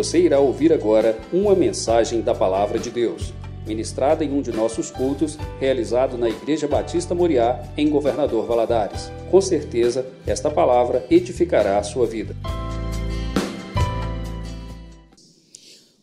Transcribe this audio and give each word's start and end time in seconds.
Você 0.00 0.18
irá 0.18 0.40
ouvir 0.40 0.72
agora 0.72 1.20
uma 1.30 1.54
mensagem 1.54 2.22
da 2.22 2.34
Palavra 2.34 2.78
de 2.78 2.90
Deus, 2.90 3.34
ministrada 3.66 4.24
em 4.24 4.32
um 4.32 4.40
de 4.40 4.50
nossos 4.50 4.90
cultos, 4.90 5.36
realizado 5.60 6.16
na 6.16 6.26
Igreja 6.26 6.66
Batista 6.66 7.14
Moriá, 7.14 7.70
em 7.76 7.90
Governador 7.90 8.46
Valadares. 8.46 9.10
Com 9.30 9.42
certeza, 9.42 10.10
esta 10.26 10.50
palavra 10.50 11.06
edificará 11.10 11.78
a 11.78 11.82
sua 11.82 12.06
vida. 12.06 12.34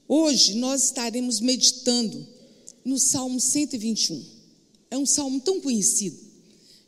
Hoje 0.08 0.60
nós 0.60 0.84
estaremos 0.84 1.40
meditando 1.40 2.24
no 2.86 3.00
Salmo 3.00 3.40
121. 3.40 4.24
É 4.92 4.98
um 4.98 5.08
salmo 5.08 5.40
tão 5.40 5.60
conhecido, 5.60 6.20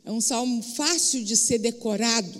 é 0.04 0.12
um 0.12 0.20
salmo 0.20 0.62
fácil 0.62 1.24
de 1.24 1.36
ser 1.36 1.58
decorado, 1.58 2.38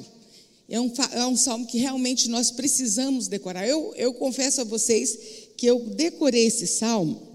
é 0.71 0.81
um, 0.81 0.93
é 1.13 1.27
um 1.27 1.37
salmo 1.37 1.67
que 1.67 1.79
realmente 1.79 2.29
nós 2.29 2.51
precisamos 2.51 3.29
decorar. 3.29 3.67
Eu, 3.69 3.93
eu 3.97 4.15
confesso 4.15 4.63
a 4.63 4.65
vocês 4.65 5.19
que 5.57 5.67
eu 5.67 5.81
decorei 5.91 6.47
esse 6.47 6.67
salmo 6.67 7.29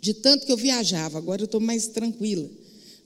de 0.00 0.14
tanto 0.14 0.44
que 0.46 0.52
eu 0.52 0.56
viajava, 0.56 1.18
agora 1.18 1.42
eu 1.42 1.46
estou 1.46 1.60
mais 1.60 1.88
tranquila. 1.88 2.48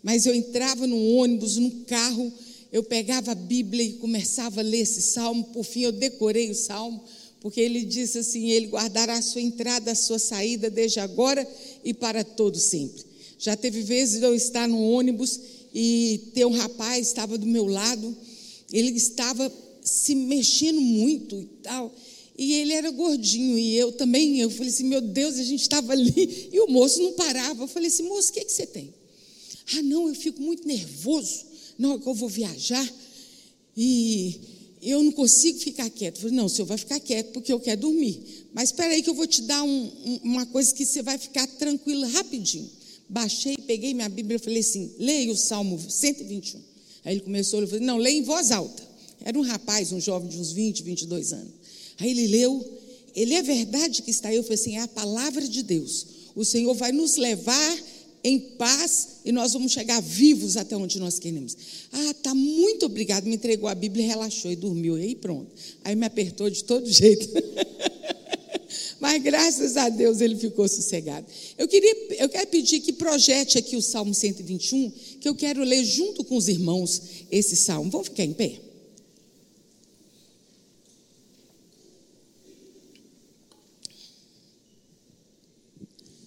Mas 0.02 0.26
eu 0.26 0.34
entrava 0.34 0.86
no 0.86 1.14
ônibus, 1.14 1.56
no 1.56 1.70
carro, 1.86 2.32
eu 2.72 2.82
pegava 2.82 3.32
a 3.32 3.34
Bíblia 3.34 3.84
e 3.84 3.92
começava 3.94 4.60
a 4.60 4.64
ler 4.64 4.80
esse 4.80 5.00
salmo, 5.00 5.44
por 5.44 5.64
fim 5.64 5.82
eu 5.82 5.92
decorei 5.92 6.50
o 6.50 6.54
salmo 6.54 7.02
porque 7.40 7.60
ele 7.60 7.84
disse 7.84 8.18
assim: 8.18 8.50
Ele 8.50 8.66
guardará 8.66 9.14
a 9.14 9.22
sua 9.22 9.40
entrada, 9.40 9.92
a 9.92 9.94
sua 9.94 10.18
saída, 10.18 10.70
desde 10.70 11.00
agora 11.00 11.46
e 11.84 11.94
para 11.94 12.24
todo 12.24 12.58
sempre. 12.58 13.04
Já 13.38 13.56
teve 13.56 13.82
vezes 13.82 14.22
eu 14.22 14.34
estar 14.34 14.66
no 14.68 14.80
ônibus 14.80 15.38
e 15.72 16.32
ter 16.34 16.44
um 16.44 16.56
rapaz 16.56 17.06
estava 17.06 17.38
do 17.38 17.46
meu 17.46 17.66
lado, 17.66 18.16
ele 18.72 18.90
estava 18.96 19.52
se 19.82 20.14
mexendo 20.14 20.80
muito 20.80 21.40
e 21.40 21.46
tal. 21.62 21.94
E 22.36 22.54
ele 22.54 22.72
era 22.72 22.90
gordinho 22.90 23.58
e 23.58 23.76
eu 23.76 23.92
também. 23.92 24.38
Eu 24.38 24.50
falei 24.50 24.68
assim: 24.68 24.84
Meu 24.84 25.00
Deus, 25.00 25.38
a 25.38 25.42
gente 25.42 25.62
estava 25.62 25.92
ali 25.92 26.50
e 26.52 26.60
o 26.60 26.68
moço 26.68 27.02
não 27.02 27.12
parava. 27.12 27.64
Eu 27.64 27.68
falei 27.68 27.88
assim: 27.88 28.04
Moço, 28.04 28.30
o 28.30 28.32
que, 28.32 28.44
que 28.44 28.52
você 28.52 28.66
tem? 28.66 28.94
Ah, 29.74 29.82
não, 29.82 30.08
eu 30.08 30.14
fico 30.14 30.40
muito 30.40 30.66
nervoso 30.66 31.48
hora 31.86 32.00
que 32.00 32.06
eu 32.06 32.14
vou 32.14 32.28
viajar. 32.28 32.94
E 33.76 34.40
eu 34.82 35.02
não 35.02 35.12
consigo 35.12 35.58
ficar 35.58 35.88
quieto. 35.90 36.16
Eu 36.16 36.22
falei, 36.22 36.36
não, 36.36 36.46
o 36.46 36.48
senhor 36.48 36.66
vai 36.66 36.78
ficar 36.78 36.98
quieto 36.98 37.32
porque 37.32 37.52
eu 37.52 37.60
quero 37.60 37.82
dormir. 37.82 38.48
Mas 38.52 38.70
espera 38.70 38.92
aí 38.92 39.02
que 39.02 39.10
eu 39.10 39.14
vou 39.14 39.26
te 39.26 39.42
dar 39.42 39.62
um, 39.62 40.20
uma 40.24 40.46
coisa 40.46 40.74
que 40.74 40.84
você 40.84 41.02
vai 41.02 41.18
ficar 41.18 41.46
tranquilo 41.46 42.08
rapidinho. 42.08 42.68
Baixei, 43.08 43.56
peguei 43.66 43.94
minha 43.94 44.08
Bíblia 44.08 44.36
e 44.36 44.38
falei 44.40 44.60
assim, 44.60 44.92
leia 44.98 45.32
o 45.32 45.36
Salmo 45.36 45.78
121. 45.78 46.60
Aí 47.08 47.14
ele 47.14 47.20
começou, 47.22 47.60
ele 47.60 47.66
falou, 47.66 47.86
não, 47.86 47.96
leia 47.96 48.18
em 48.18 48.22
voz 48.22 48.50
alta. 48.50 48.82
Era 49.24 49.38
um 49.38 49.40
rapaz, 49.40 49.92
um 49.92 49.98
jovem 49.98 50.28
de 50.28 50.38
uns 50.38 50.52
20, 50.52 50.82
22 50.82 51.32
anos. 51.32 51.54
Aí 51.98 52.10
ele 52.10 52.26
leu, 52.26 52.62
ele 53.16 53.32
é 53.32 53.40
verdade 53.40 54.02
que 54.02 54.10
está 54.10 54.28
aí. 54.28 54.36
Eu 54.36 54.42
falei 54.42 54.56
assim, 54.56 54.76
é 54.76 54.80
a 54.80 54.88
palavra 54.88 55.48
de 55.48 55.62
Deus. 55.62 56.06
O 56.36 56.44
Senhor 56.44 56.74
vai 56.74 56.92
nos 56.92 57.16
levar 57.16 57.78
em 58.22 58.38
paz 58.38 59.20
e 59.24 59.32
nós 59.32 59.54
vamos 59.54 59.72
chegar 59.72 60.02
vivos 60.02 60.58
até 60.58 60.76
onde 60.76 60.98
nós 60.98 61.18
queremos. 61.18 61.56
Ah, 61.90 62.14
tá 62.22 62.34
muito 62.34 62.84
obrigado, 62.84 63.24
me 63.24 63.36
entregou 63.36 63.70
a 63.70 63.74
Bíblia, 63.74 64.06
relaxou 64.06 64.52
e 64.52 64.56
dormiu. 64.56 64.98
E 64.98 65.04
aí 65.04 65.14
pronto. 65.14 65.50
Aí 65.84 65.96
me 65.96 66.04
apertou 66.04 66.50
de 66.50 66.62
todo 66.62 66.86
jeito. 66.92 67.26
Mas 69.00 69.22
graças 69.22 69.76
a 69.76 69.88
Deus 69.88 70.20
ele 70.20 70.36
ficou 70.36 70.68
sossegado. 70.68 71.26
Eu 71.56 71.68
queria, 71.68 71.94
eu 72.18 72.28
quero 72.28 72.46
pedir 72.48 72.80
que 72.80 72.92
projete 72.92 73.56
aqui 73.56 73.76
o 73.76 73.82
Salmo 73.82 74.12
121, 74.12 74.92
eu 75.28 75.34
quero 75.34 75.62
ler 75.62 75.84
junto 75.84 76.24
com 76.24 76.36
os 76.36 76.48
irmãos 76.48 77.00
esse 77.30 77.54
salmo. 77.56 77.90
Vamos 77.90 78.08
ficar 78.08 78.24
em 78.24 78.32
pé? 78.32 78.60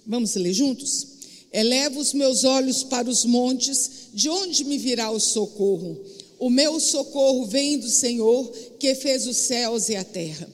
Vamos 0.06 0.36
ler 0.36 0.54
juntos? 0.54 1.08
Elevo 1.54 2.00
os 2.00 2.14
meus 2.14 2.44
olhos 2.44 2.84
para 2.84 3.10
os 3.10 3.26
montes, 3.26 4.10
de 4.14 4.30
onde 4.30 4.64
me 4.64 4.78
virá 4.78 5.10
o 5.10 5.20
socorro? 5.20 5.98
O 6.40 6.50
meu 6.50 6.80
socorro 6.80 7.46
vem 7.46 7.78
do 7.78 7.90
Senhor, 7.90 8.52
que 8.80 8.96
fez 8.96 9.28
os 9.28 9.38
céus 9.38 9.90
e 9.90 9.96
a 9.96 10.04
terra. 10.04 10.50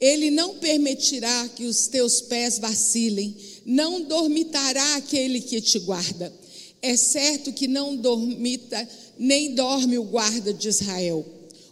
Ele 0.00 0.30
não 0.30 0.56
permitirá 0.56 1.48
que 1.48 1.66
os 1.66 1.86
teus 1.86 2.20
pés 2.22 2.58
vacilem, 2.58 3.36
não 3.66 4.02
dormitará 4.02 4.96
aquele 4.96 5.40
que 5.40 5.60
te 5.60 5.78
guarda. 5.78 6.39
É 6.82 6.96
certo 6.96 7.52
que 7.52 7.68
não 7.68 7.96
dormita, 7.96 8.88
nem 9.18 9.54
dorme 9.54 9.98
o 9.98 10.04
guarda 10.04 10.52
de 10.52 10.68
Israel. 10.68 11.24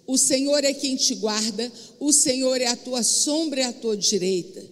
O 0.06 0.16
Senhor 0.16 0.64
é 0.64 0.72
quem 0.72 0.96
te 0.96 1.14
guarda, 1.14 1.70
o 2.00 2.12
Senhor 2.12 2.60
é 2.60 2.66
a 2.66 2.76
tua 2.76 3.02
sombra 3.02 3.60
e 3.60 3.64
a 3.64 3.72
tua 3.72 3.96
direita. 3.96 4.62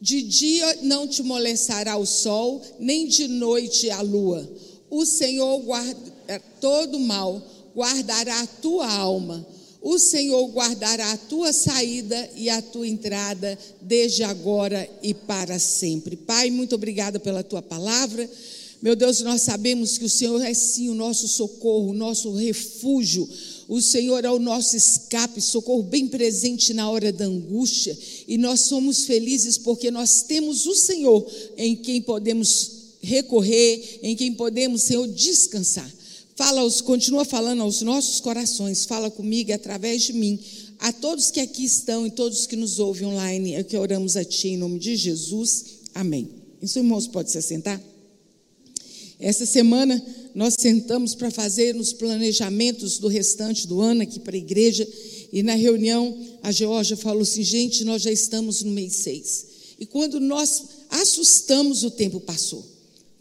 De 0.00 0.22
dia 0.22 0.78
não 0.82 1.06
te 1.06 1.22
molestará 1.22 1.96
o 1.96 2.06
sol, 2.06 2.62
nem 2.78 3.06
de 3.06 3.26
noite 3.26 3.90
a 3.90 4.00
lua. 4.00 4.48
O 4.90 5.04
Senhor 5.04 5.58
guarda 5.60 6.42
todo 6.60 6.98
mal, 7.00 7.42
guardará 7.74 8.40
a 8.40 8.46
tua 8.46 8.90
alma. 8.90 9.46
O 9.80 9.98
Senhor 9.98 10.46
guardará 10.48 11.12
a 11.12 11.16
tua 11.16 11.52
saída 11.52 12.30
e 12.34 12.50
a 12.50 12.60
tua 12.60 12.86
entrada, 12.86 13.58
desde 13.80 14.24
agora 14.24 14.88
e 15.02 15.14
para 15.14 15.58
sempre. 15.58 16.16
Pai, 16.16 16.50
muito 16.50 16.74
obrigada 16.74 17.20
pela 17.20 17.42
tua 17.42 17.62
palavra. 17.62 18.28
Meu 18.80 18.94
Deus, 18.94 19.20
nós 19.20 19.42
sabemos 19.42 19.98
que 19.98 20.04
o 20.04 20.08
Senhor 20.08 20.40
é 20.40 20.54
sim 20.54 20.88
o 20.88 20.94
nosso 20.94 21.26
socorro, 21.26 21.90
o 21.90 21.94
nosso 21.94 22.32
refúgio 22.32 23.28
o 23.68 23.82
Senhor 23.82 24.24
é 24.24 24.30
o 24.30 24.38
nosso 24.38 24.74
escape, 24.74 25.42
socorro 25.42 25.82
bem 25.82 26.06
presente 26.08 26.72
na 26.72 26.90
hora 26.90 27.12
da 27.12 27.26
angústia. 27.26 27.96
E 28.26 28.38
nós 28.38 28.60
somos 28.62 29.04
felizes 29.04 29.58
porque 29.58 29.90
nós 29.90 30.22
temos 30.22 30.64
o 30.64 30.74
Senhor 30.74 31.30
em 31.54 31.76
quem 31.76 32.00
podemos 32.00 32.70
recorrer, 33.02 34.00
em 34.02 34.16
quem 34.16 34.32
podemos, 34.32 34.82
Senhor, 34.82 35.06
descansar. 35.06 35.88
Fala, 36.34 36.62
continua 36.82 37.26
falando 37.26 37.60
aos 37.60 37.82
nossos 37.82 38.20
corações, 38.20 38.86
fala 38.86 39.10
comigo 39.10 39.52
através 39.52 40.04
de 40.04 40.14
mim, 40.14 40.38
a 40.78 40.90
todos 40.90 41.30
que 41.30 41.40
aqui 41.40 41.64
estão 41.64 42.06
e 42.06 42.10
todos 42.10 42.46
que 42.46 42.56
nos 42.56 42.78
ouvem 42.78 43.08
online, 43.08 43.54
é 43.54 43.62
que 43.62 43.76
oramos 43.76 44.16
a 44.16 44.24
Ti 44.24 44.48
em 44.48 44.56
nome 44.56 44.78
de 44.78 44.96
Jesus. 44.96 45.64
Amém. 45.94 46.26
Isso, 46.62 46.78
irmãos, 46.78 47.06
pode 47.06 47.30
se 47.30 47.36
assentar? 47.36 47.82
Essa 49.20 49.44
semana 49.44 50.00
nós 50.34 50.54
sentamos 50.58 51.14
para 51.14 51.30
fazer 51.30 51.74
os 51.74 51.92
planejamentos 51.92 52.98
do 52.98 53.08
restante 53.08 53.66
do 53.66 53.80
ano 53.80 54.02
aqui 54.02 54.20
para 54.20 54.36
a 54.36 54.38
igreja, 54.38 54.86
e 55.32 55.42
na 55.42 55.54
reunião 55.54 56.16
a 56.42 56.52
Georgia 56.52 56.96
falou 56.96 57.22
assim: 57.22 57.42
gente, 57.42 57.84
nós 57.84 58.02
já 58.02 58.12
estamos 58.12 58.62
no 58.62 58.70
mês 58.70 58.94
6. 58.96 59.46
E 59.80 59.86
quando 59.86 60.20
nós 60.20 60.62
assustamos, 60.90 61.82
o 61.84 61.90
tempo 61.90 62.20
passou. 62.20 62.64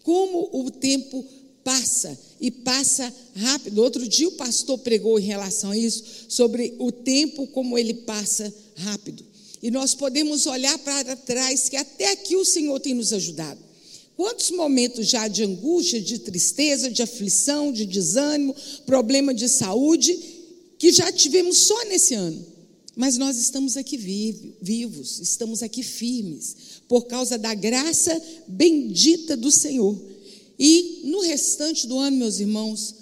Como 0.04 0.50
o 0.54 0.72
tempo 0.72 1.26
passa 1.64 2.18
e 2.40 2.50
passa 2.50 3.14
rápido. 3.36 3.84
Outro 3.84 4.08
dia 4.08 4.28
o 4.28 4.34
pastor 4.34 4.78
pregou 4.80 5.20
em 5.20 5.24
relação 5.24 5.72
a 5.72 5.78
isso, 5.78 6.04
sobre 6.30 6.74
o 6.80 6.92
tempo 6.92 7.48
como 7.48 7.78
ele 7.78 7.94
passa 7.94 8.54
rápido. 8.76 9.26
E 9.62 9.70
nós 9.72 9.94
podemos 9.96 10.46
olhar 10.46 10.78
para 10.80 11.16
trás 11.16 11.68
que 11.68 11.76
até 11.76 12.12
aqui 12.12 12.36
o 12.36 12.46
Senhor 12.46 12.80
tem 12.80 12.94
nos 12.94 13.12
ajudado. 13.12 13.67
Quantos 14.18 14.50
momentos 14.50 15.08
já 15.08 15.28
de 15.28 15.44
angústia, 15.44 16.02
de 16.02 16.18
tristeza, 16.18 16.90
de 16.90 17.04
aflição, 17.04 17.72
de 17.72 17.86
desânimo, 17.86 18.56
problema 18.84 19.32
de 19.32 19.48
saúde, 19.48 20.18
que 20.80 20.92
já 20.92 21.12
tivemos 21.12 21.60
só 21.60 21.86
nesse 21.86 22.16
ano. 22.16 22.44
Mas 22.96 23.16
nós 23.16 23.38
estamos 23.38 23.78
aqui 23.78 23.96
vivos, 24.60 25.20
estamos 25.20 25.62
aqui 25.62 25.84
firmes, 25.84 26.56
por 26.88 27.06
causa 27.06 27.38
da 27.38 27.54
graça 27.54 28.20
bendita 28.48 29.38
do 29.38 29.52
Senhor. 29.52 29.96
E 30.58 31.02
no 31.04 31.22
restante 31.22 31.86
do 31.86 32.00
ano, 32.00 32.18
meus 32.18 32.40
irmãos, 32.40 32.96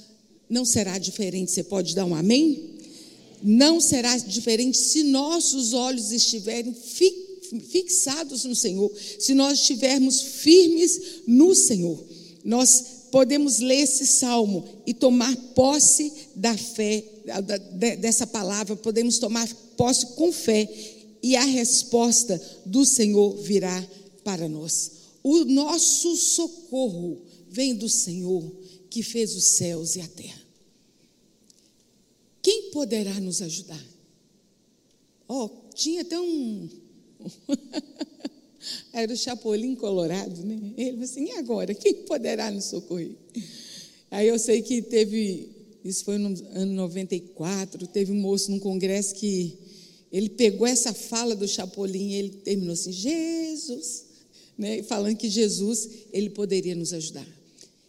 não 0.50 0.66
será 0.66 0.98
diferente. 0.98 1.50
Você 1.50 1.64
pode 1.64 1.96
dar 1.96 2.04
um 2.04 2.14
amém? 2.14 2.72
Não 3.42 3.80
será 3.80 4.18
diferente 4.18 4.78
se 4.78 5.02
nossos 5.04 5.72
olhos 5.72 6.12
estiverem 6.12 6.74
fixos 6.74 7.25
fixados 7.70 8.46
no 8.46 8.56
Senhor, 8.56 8.92
se 9.20 9.34
nós 9.34 9.60
estivermos 9.60 10.22
firmes 10.22 11.22
no 11.28 11.54
Senhor, 11.56 12.04
nós 12.44 12.96
podemos 13.12 13.60
ler 13.60 13.82
esse 13.82 14.06
salmo 14.06 14.68
e 14.86 14.94
tomar 14.94 15.36
posse 15.54 16.12
da 16.36 16.58
fé, 16.58 17.04
dessa 18.00 18.28
palavra, 18.28 18.76
podemos 18.76 19.20
tomar 19.20 19.48
posse 19.78 20.08
com 20.16 20.32
fé 20.32 20.70
e 21.24 21.36
a 21.36 21.44
resposta 21.44 22.40
do 22.66 22.86
Senhor 22.86 23.36
virá 23.38 23.88
para 24.24 24.48
nós. 24.50 24.92
O 25.24 25.46
nosso 25.46 26.16
socorro 26.16 27.22
vem 27.50 27.74
do 27.74 27.90
Senhor 27.90 28.44
que 28.90 29.02
fez 29.02 29.36
os 29.36 29.44
céus 29.46 29.96
e 29.96 30.02
a 30.02 30.08
terra. 30.08 30.42
Quem 32.42 32.70
poderá 32.70 33.20
nos 33.20 33.42
ajudar? 33.42 33.84
Oh, 35.28 35.50
tinha 35.74 36.02
até 36.02 36.20
um, 36.20 36.70
Era 38.92 39.14
o 39.14 39.18
Chapolin 39.18 39.76
Colorado, 39.76 40.44
né? 40.44 40.74
Ele 40.78 40.92
falou 40.92 41.04
assim: 41.04 41.26
e 41.26 41.32
agora? 41.32 41.74
Quem 41.74 41.94
poderá 42.06 42.50
nos 42.50 42.66
socorrer? 42.66 43.16
Aí 44.10 44.28
eu 44.28 44.40
sei 44.40 44.62
que 44.62 44.82
teve, 44.82 45.50
isso 45.84 46.06
foi 46.06 46.18
no 46.18 46.30
ano 46.52 46.74
94, 46.74 47.88
teve 47.88 48.12
um 48.12 48.16
moço 48.16 48.50
num 48.52 48.60
congresso 48.60 49.16
que 49.16 49.58
Ele 50.12 50.30
pegou 50.30 50.66
essa 50.66 50.94
fala 50.94 51.36
do 51.36 51.48
Chapolin 51.48 52.12
e 52.12 52.16
ele 52.16 52.30
terminou 52.30 52.74
assim: 52.74 52.92
Jesus, 52.92 54.06
né? 54.58 54.82
falando 54.84 55.18
que 55.18 55.30
Jesus 55.30 55.90
ele 56.12 56.30
poderia 56.30 56.76
nos 56.76 56.94
ajudar. 56.94 57.28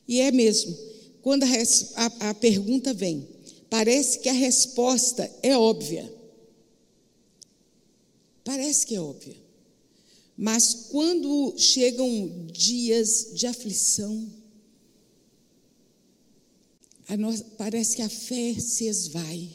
E 0.08 0.20
é 0.20 0.30
mesmo. 0.30 0.76
Quando 1.22 1.42
a, 1.42 1.48
a, 1.96 2.30
a 2.30 2.34
pergunta 2.34 2.94
vem, 2.94 3.26
parece 3.68 4.20
que 4.20 4.28
a 4.28 4.32
resposta 4.32 5.28
é 5.42 5.56
óbvia. 5.56 6.15
Parece 8.46 8.86
que 8.86 8.94
é 8.94 9.00
óbvia. 9.00 9.36
Mas 10.36 10.86
quando 10.92 11.58
chegam 11.58 12.46
dias 12.52 13.32
de 13.34 13.44
aflição, 13.44 14.30
parece 17.58 17.96
que 17.96 18.02
a 18.02 18.08
fé 18.08 18.54
se 18.54 18.84
esvai 18.84 19.50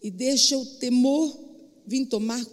e 0.00 0.08
deixa 0.08 0.56
o 0.56 0.64
temor 0.64 1.36
vir 1.84 2.06
tomar 2.06 2.46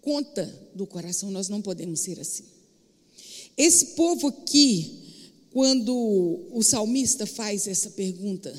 conta 0.00 0.46
do 0.72 0.86
coração. 0.86 1.32
Nós 1.32 1.48
não 1.48 1.60
podemos 1.60 1.98
ser 1.98 2.20
assim. 2.20 2.44
Esse 3.56 3.86
povo 3.96 4.28
aqui, 4.28 5.32
quando 5.50 6.46
o 6.52 6.62
salmista 6.62 7.26
faz 7.26 7.66
essa 7.66 7.90
pergunta, 7.90 8.54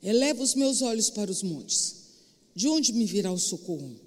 eleva 0.00 0.44
os 0.44 0.54
meus 0.54 0.80
olhos 0.80 1.10
para 1.10 1.28
os 1.28 1.42
montes, 1.42 1.96
de 2.54 2.68
onde 2.68 2.92
me 2.92 3.04
virá 3.04 3.32
o 3.32 3.38
socorro? 3.38 4.05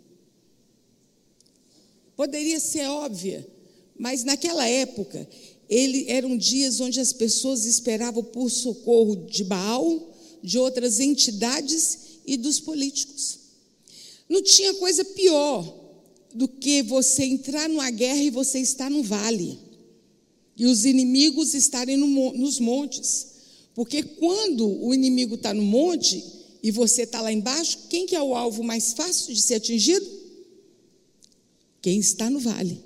Poderia 2.20 2.60
ser 2.60 2.86
óbvia, 2.86 3.48
mas 3.98 4.26
naquela 4.26 4.68
época, 4.68 5.26
ele, 5.70 6.04
eram 6.10 6.36
dias 6.36 6.82
onde 6.82 7.00
as 7.00 7.14
pessoas 7.14 7.64
esperavam 7.64 8.22
por 8.22 8.50
socorro 8.50 9.16
de 9.16 9.42
Baal, 9.46 10.14
de 10.44 10.60
outras 10.60 11.00
entidades 11.00 11.98
e 12.28 12.36
dos 12.36 12.60
políticos. 12.60 13.40
Não 14.28 14.44
tinha 14.44 14.74
coisa 14.74 15.06
pior 15.06 15.64
do 16.36 16.46
que 16.46 16.84
você 16.84 17.24
entrar 17.24 17.70
numa 17.70 17.90
guerra 17.90 18.22
e 18.22 18.30
você 18.30 18.60
estar 18.60 18.92
no 18.92 19.02
vale 19.02 19.58
e 20.58 20.66
os 20.66 20.84
inimigos 20.84 21.54
estarem 21.54 21.96
no, 21.96 22.34
nos 22.34 22.60
montes. 22.60 23.28
Porque 23.74 24.04
quando 24.04 24.68
o 24.84 24.94
inimigo 24.94 25.36
está 25.36 25.54
no 25.54 25.64
monte 25.64 26.22
e 26.62 26.70
você 26.70 27.04
está 27.04 27.22
lá 27.22 27.32
embaixo, 27.32 27.88
quem 27.90 28.06
que 28.06 28.14
é 28.14 28.22
o 28.22 28.36
alvo 28.36 28.62
mais 28.62 28.92
fácil 28.92 29.34
de 29.34 29.42
ser 29.42 29.54
atingido? 29.54 30.19
Quem 31.82 32.00
está 32.00 32.30
no 32.30 32.40
vale. 32.40 32.84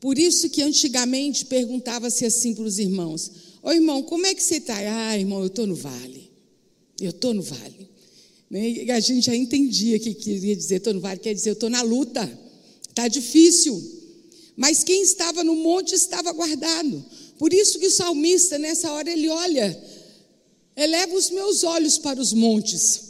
Por 0.00 0.18
isso 0.18 0.48
que 0.48 0.62
antigamente 0.62 1.44
perguntava-se 1.44 2.24
assim 2.24 2.54
para 2.54 2.64
os 2.64 2.78
irmãos: 2.78 3.30
Ô 3.62 3.70
irmão, 3.72 4.02
como 4.02 4.26
é 4.26 4.34
que 4.34 4.42
você 4.42 4.56
está? 4.56 4.76
Ah, 4.76 5.18
irmão, 5.18 5.40
eu 5.40 5.48
estou 5.48 5.66
no 5.66 5.74
vale. 5.74 6.30
Eu 7.00 7.10
estou 7.10 7.34
no 7.34 7.42
vale. 7.42 7.88
Né? 8.50 8.68
E 8.68 8.90
a 8.90 8.98
gente 8.98 9.26
já 9.26 9.34
entendia 9.34 9.98
que 9.98 10.14
queria 10.14 10.56
dizer 10.56 10.76
estou 10.76 10.94
no 10.94 11.00
vale, 11.00 11.20
quer 11.20 11.34
dizer 11.34 11.50
eu 11.50 11.54
estou 11.54 11.70
na 11.70 11.82
luta, 11.82 12.28
está 12.88 13.06
difícil. 13.06 13.80
Mas 14.56 14.82
quem 14.82 15.02
estava 15.02 15.44
no 15.44 15.54
monte 15.54 15.94
estava 15.94 16.32
guardado. 16.32 17.04
Por 17.38 17.52
isso 17.52 17.78
que 17.78 17.86
o 17.86 17.90
salmista, 17.90 18.58
nessa 18.58 18.92
hora, 18.92 19.10
ele 19.10 19.28
olha, 19.28 19.82
eleva 20.76 21.14
os 21.14 21.30
meus 21.30 21.64
olhos 21.64 21.96
para 21.96 22.20
os 22.20 22.32
montes. 22.32 23.02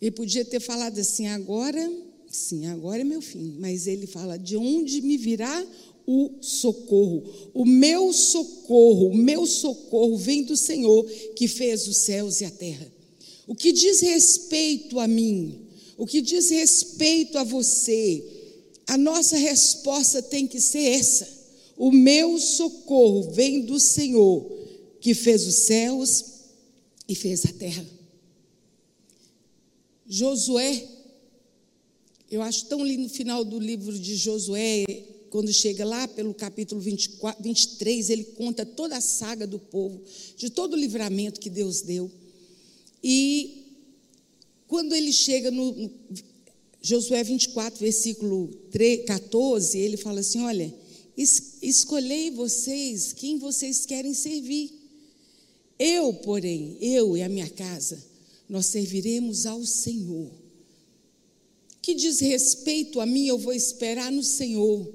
Ele 0.00 0.10
podia 0.10 0.44
ter 0.44 0.60
falado 0.60 0.98
assim, 1.00 1.26
agora, 1.26 1.90
sim, 2.36 2.66
agora 2.66 3.00
é 3.00 3.04
meu 3.04 3.22
fim. 3.22 3.56
Mas 3.58 3.86
ele 3.86 4.06
fala, 4.06 4.38
de 4.38 4.56
onde 4.56 5.00
me 5.00 5.16
virá 5.16 5.66
o 6.06 6.30
socorro? 6.40 7.24
O 7.54 7.64
meu 7.64 8.12
socorro, 8.12 9.08
o 9.08 9.16
meu 9.16 9.46
socorro 9.46 10.16
vem 10.16 10.42
do 10.42 10.56
Senhor 10.56 11.04
que 11.34 11.48
fez 11.48 11.88
os 11.88 11.96
céus 11.98 12.40
e 12.40 12.44
a 12.44 12.50
terra. 12.50 12.92
O 13.46 13.54
que 13.54 13.72
diz 13.72 14.00
respeito 14.00 14.98
a 14.98 15.06
mim, 15.06 15.66
o 15.96 16.06
que 16.06 16.20
diz 16.20 16.50
respeito 16.50 17.38
a 17.38 17.44
você, 17.44 18.24
a 18.86 18.98
nossa 18.98 19.36
resposta 19.36 20.20
tem 20.22 20.46
que 20.46 20.60
ser 20.60 20.80
essa: 20.80 21.28
o 21.76 21.90
meu 21.90 22.38
socorro 22.38 23.30
vem 23.32 23.62
do 23.62 23.80
Senhor, 23.80 24.50
que 25.00 25.14
fez 25.14 25.46
os 25.46 25.54
céus 25.54 26.24
e 27.08 27.14
fez 27.14 27.44
a 27.46 27.52
terra. 27.52 27.86
Josué, 30.08 30.95
eu 32.30 32.42
acho 32.42 32.66
tão 32.66 32.84
lindo 32.84 33.04
no 33.04 33.08
final 33.08 33.44
do 33.44 33.58
livro 33.58 33.96
de 33.98 34.16
Josué, 34.16 34.84
quando 35.30 35.52
chega 35.52 35.84
lá 35.84 36.08
pelo 36.08 36.34
capítulo 36.34 36.80
24, 36.80 37.42
23, 37.42 38.10
ele 38.10 38.24
conta 38.24 38.64
toda 38.64 38.96
a 38.96 39.00
saga 39.00 39.46
do 39.46 39.58
povo, 39.58 40.00
de 40.36 40.50
todo 40.50 40.74
o 40.74 40.76
livramento 40.76 41.40
que 41.40 41.50
Deus 41.50 41.82
deu. 41.82 42.10
E 43.02 43.64
quando 44.66 44.94
ele 44.94 45.12
chega 45.12 45.50
no, 45.50 45.72
no 45.72 45.90
Josué 46.82 47.22
24, 47.22 47.78
versículo 47.78 48.48
3, 48.70 49.04
14, 49.04 49.78
ele 49.78 49.96
fala 49.96 50.20
assim: 50.20 50.40
Olha, 50.42 50.72
es, 51.16 51.58
escolhei 51.62 52.30
vocês 52.30 53.12
quem 53.12 53.38
vocês 53.38 53.86
querem 53.86 54.14
servir. 54.14 54.72
Eu, 55.78 56.14
porém, 56.14 56.76
eu 56.80 57.16
e 57.16 57.22
a 57.22 57.28
minha 57.28 57.48
casa, 57.50 58.02
nós 58.48 58.66
serviremos 58.66 59.46
ao 59.46 59.64
Senhor. 59.64 60.45
Que 61.86 61.94
diz 61.94 62.18
respeito 62.18 63.00
a 63.00 63.06
mim, 63.06 63.28
eu 63.28 63.38
vou 63.38 63.52
esperar 63.52 64.10
no 64.10 64.20
Senhor. 64.20 64.92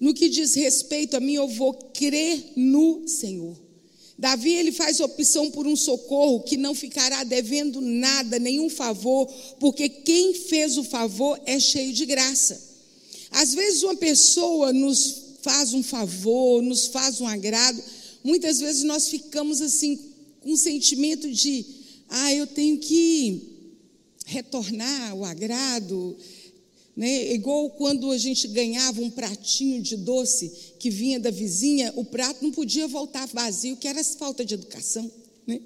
No 0.00 0.12
que 0.12 0.28
diz 0.28 0.54
respeito 0.54 1.16
a 1.16 1.20
mim, 1.20 1.34
eu 1.34 1.46
vou 1.46 1.72
crer 1.72 2.54
no 2.56 3.06
Senhor. 3.06 3.56
Davi 4.18 4.50
ele 4.50 4.72
faz 4.72 4.98
opção 4.98 5.52
por 5.52 5.68
um 5.68 5.76
socorro 5.76 6.40
que 6.40 6.56
não 6.56 6.74
ficará 6.74 7.22
devendo 7.22 7.80
nada, 7.80 8.40
nenhum 8.40 8.68
favor, 8.68 9.32
porque 9.60 9.88
quem 9.88 10.34
fez 10.34 10.76
o 10.76 10.82
favor 10.82 11.40
é 11.46 11.60
cheio 11.60 11.92
de 11.92 12.04
graça. 12.04 12.60
Às 13.30 13.54
vezes 13.54 13.84
uma 13.84 13.94
pessoa 13.94 14.72
nos 14.72 15.36
faz 15.42 15.72
um 15.72 15.82
favor, 15.84 16.60
nos 16.60 16.88
faz 16.88 17.20
um 17.20 17.26
agrado, 17.28 17.80
muitas 18.24 18.58
vezes 18.58 18.82
nós 18.82 19.06
ficamos 19.06 19.60
assim 19.62 19.96
com 20.40 20.50
um 20.50 20.56
sentimento 20.56 21.30
de, 21.30 21.64
ah, 22.08 22.34
eu 22.34 22.48
tenho 22.48 22.78
que 22.78 23.51
retornar 24.26 25.14
o 25.14 25.24
agrado, 25.24 26.16
né? 26.96 27.32
Igual 27.32 27.70
quando 27.70 28.10
a 28.10 28.18
gente 28.18 28.46
ganhava 28.48 29.00
um 29.00 29.10
pratinho 29.10 29.82
de 29.82 29.96
doce 29.96 30.52
que 30.78 30.90
vinha 30.90 31.18
da 31.18 31.30
vizinha, 31.30 31.92
o 31.96 32.04
prato 32.04 32.44
não 32.44 32.52
podia 32.52 32.86
voltar 32.86 33.26
vazio, 33.28 33.76
que 33.76 33.88
era 33.88 34.02
falta 34.04 34.44
de 34.44 34.54
educação. 34.54 35.10
Né? 35.46 35.60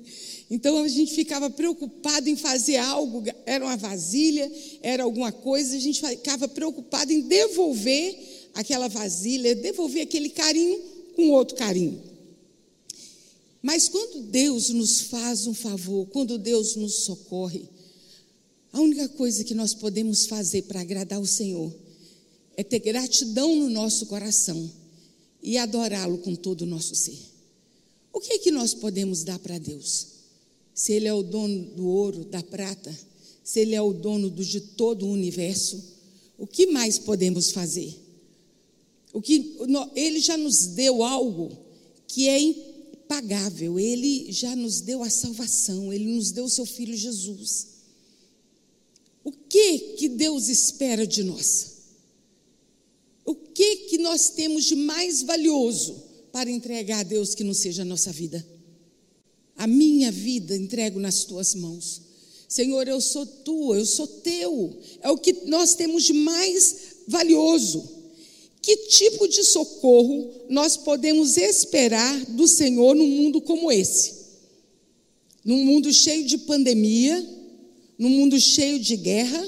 Então 0.49 0.79
a 0.83 0.89
gente 0.89 1.13
ficava 1.15 1.51
preocupado 1.51 2.29
em 2.29 2.37
fazer 2.37 2.77
algo, 2.77 3.25
era 3.45 3.65
uma 3.65 3.77
vasilha, 3.77 4.51
era 4.83 5.03
alguma 5.03 5.33
coisa, 5.33 5.77
a 5.77 5.81
gente 5.81 6.01
ficava 6.01 6.47
preocupado 6.47 7.13
em 7.13 7.23
devolver 7.23 8.17
aquela 8.55 8.89
vasilha, 8.89 9.55
devolver 9.55 10.03
aquele 10.03 10.29
carinho 10.29 10.81
com 11.17 11.31
outro 11.31 11.57
carinho. 11.57 12.01
Mas 13.61 13.89
quando 13.89 14.23
Deus 14.23 14.71
nos 14.71 15.01
faz 15.01 15.49
um 15.49 15.55
favor, 15.55 16.07
quando 16.07 16.39
Deus 16.39 16.77
nos 16.77 17.05
socorre, 17.05 17.69
a 18.77 18.81
única 18.83 19.09
coisa 19.09 19.43
que 19.43 19.55
nós 19.55 19.73
podemos 19.73 20.27
fazer 20.27 20.65
para 20.65 20.83
agradar 20.83 21.19
o 21.19 21.27
Senhor 21.27 21.75
é 22.59 22.63
ter 22.63 22.79
gratidão 22.81 23.57
no 23.57 23.71
nosso 23.71 24.05
coração 24.05 24.71
e 25.43 25.57
adorá-lo 25.57 26.19
com 26.19 26.35
todo 26.35 26.61
o 26.61 26.67
nosso 26.67 26.95
ser. 26.95 27.19
O 28.13 28.21
que 28.21 28.35
é 28.35 28.39
que 28.39 28.51
nós 28.51 28.75
podemos 28.75 29.25
dar 29.25 29.39
para 29.39 29.57
Deus? 29.57 30.09
Se 30.75 30.93
Ele 30.93 31.09
é 31.09 31.15
o 31.15 31.23
dono 31.23 31.71
do 31.71 31.87
ouro, 31.87 32.27
da 32.27 32.43
prata, 32.43 32.95
se 33.43 33.61
Ele 33.61 33.75
é 33.75 33.81
o 33.81 33.95
dono 33.95 34.31
de 34.31 34.61
todo 34.61 35.07
o 35.07 35.11
universo, 35.11 35.83
o 36.37 36.47
que 36.47 36.67
mais 36.67 36.99
podemos 36.99 37.53
fazer? 37.53 37.99
O 39.11 39.23
que 39.23 39.57
Ele 39.95 40.21
já 40.21 40.37
nos 40.37 40.67
deu 40.67 41.03
algo 41.03 41.51
que 42.07 42.29
é 42.29 42.39
impagável. 42.39 43.81
Ele 43.81 44.31
já 44.31 44.55
nos 44.55 44.83
deu 44.83 45.03
a 45.03 45.09
salvação. 45.09 45.91
Ele 45.91 46.13
nos 46.15 46.31
deu 46.31 46.45
o 46.45 46.51
Seu 46.51 46.67
Filho 46.67 46.95
Jesus. 46.95 47.76
O 49.27 49.33
que 49.33 49.79
que 49.99 50.09
Deus 50.09 50.49
espera 50.49 51.05
de 51.05 51.25
nós? 51.25 51.79
O 53.25 53.35
que 53.35 53.77
que 53.89 53.99
nós 53.99 54.29
temos 54.31 54.67
de 54.67 54.77
mais 54.77 55.21
valioso 55.21 56.01
para 56.31 56.49
entregar 56.49 57.01
a 57.01 57.03
Deus 57.03 57.35
que 57.35 57.43
não 57.43 57.53
seja 57.53 57.83
a 57.83 57.85
nossa 57.85 58.13
vida? 58.13 58.47
A 59.57 59.67
minha 59.67 60.13
vida 60.13 60.57
entrego 60.57 61.01
nas 61.01 61.25
tuas 61.25 61.57
mãos. 61.57 62.03
Senhor, 62.49 62.87
eu 62.87 63.01
sou 63.01 63.27
tua, 63.27 63.77
eu 63.77 63.85
sou 63.85 64.07
teu. 64.07 64.79
É 65.01 65.11
o 65.11 65.19
que 65.19 65.33
nós 65.47 65.75
temos 65.75 66.05
de 66.05 66.13
mais 66.13 66.77
valioso. 67.09 67.85
Que 68.63 68.77
tipo 68.77 69.27
de 69.27 69.43
socorro 69.43 70.31
nós 70.49 70.77
podemos 70.77 71.37
esperar 71.37 72.27
do 72.27 72.47
Senhor 72.47 72.95
num 72.95 73.09
mundo 73.09 73.41
como 73.41 73.73
esse? 73.73 74.15
Num 75.45 75.65
mundo 75.65 75.93
cheio 75.93 76.25
de 76.25 76.39
pandemia, 76.39 77.36
num 77.99 78.11
mundo 78.11 78.39
cheio 78.41 78.79
de 78.79 78.97
guerra, 78.97 79.47